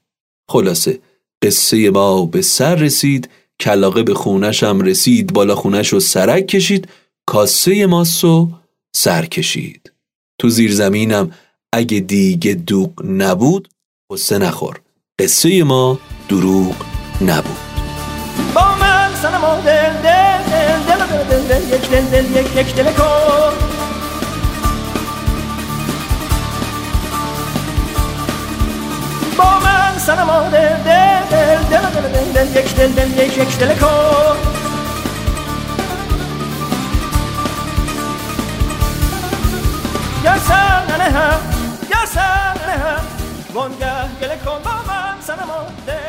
خلاصه 0.49 0.99
قصه 1.43 1.91
ما 1.91 2.27
به 2.27 2.43
سر 2.43 2.75
رسید 2.75 3.29
کلاقه 3.61 4.03
به 4.03 4.15
خونش 4.15 4.63
هم 4.63 4.81
رسید 4.81 5.33
بالا 5.33 5.55
خونش 5.55 5.89
رو 5.89 6.01
سرک 6.01 6.47
کشید 6.47 6.89
کاسه 7.27 7.87
ماسو 7.87 8.49
سر 8.97 9.25
کشید 9.27 9.93
تو 10.39 10.49
زیر 10.49 10.73
زمینم 10.73 11.31
اگه 11.73 12.01
دیگه 12.01 12.55
دوغ 12.55 12.91
نبود 13.05 13.69
قصه 14.13 14.39
نخور 14.39 14.81
قصه 15.21 15.65
ما 15.65 15.99
دروغ 16.29 16.75
نبود 17.21 17.59
با 18.55 18.75
من 18.81 19.15
سنما 19.23 19.57
دل 19.57 19.93
دل 20.03 20.43
دل 20.51 21.07
دل 21.29 21.49
دل 21.49 21.69
دل 21.69 22.11
دل 22.11 22.23
دل 22.23 22.41
یک 22.41 22.57
یک 22.57 22.75
دل 22.75 22.93
کن 22.93 23.40
دل 32.81 32.93
دل 32.93 33.11
یک 33.11 33.39
یک 33.39 33.59
دل 33.59 33.75
کن 33.75 34.37
یا 40.25 40.39
سر 40.39 40.97
نه 40.99 41.05
هم 41.05 41.41
یا 41.91 42.07
سر 42.07 42.55
نه 42.67 42.73
هم 42.73 43.05
وانگه 43.55 44.09
گله 44.21 44.37
کن 44.37 44.59
با 44.65 44.71
من 44.89 45.21
سنما 45.21 45.67
دل 45.87 46.00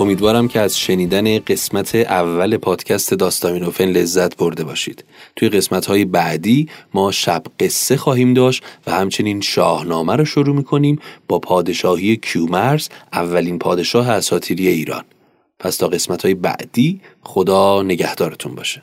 امیدوارم 0.00 0.48
که 0.48 0.60
از 0.60 0.78
شنیدن 0.78 1.38
قسمت 1.38 1.94
اول 1.94 2.56
پادکست 2.56 3.14
داستامینوفن 3.14 3.84
لذت 3.84 4.36
برده 4.36 4.64
باشید. 4.64 5.04
توی 5.36 5.48
قسمت 5.48 5.86
های 5.86 6.04
بعدی 6.04 6.68
ما 6.94 7.12
شب 7.12 7.42
قصه 7.60 7.96
خواهیم 7.96 8.34
داشت 8.34 8.62
و 8.86 8.92
همچنین 8.92 9.40
شاهنامه 9.40 10.16
رو 10.16 10.24
شروع 10.24 10.56
می‌کنیم 10.56 10.98
با 11.28 11.38
پادشاهی 11.38 12.16
کیومرز 12.16 12.88
اولین 13.12 13.58
پادشاه 13.58 14.08
اساطیری 14.10 14.68
ایران. 14.68 15.04
پس 15.58 15.76
تا 15.76 15.88
قسمت 15.88 16.24
های 16.24 16.34
بعدی 16.34 17.00
خدا 17.22 17.82
نگهدارتون 17.82 18.54
باشه. 18.54 18.82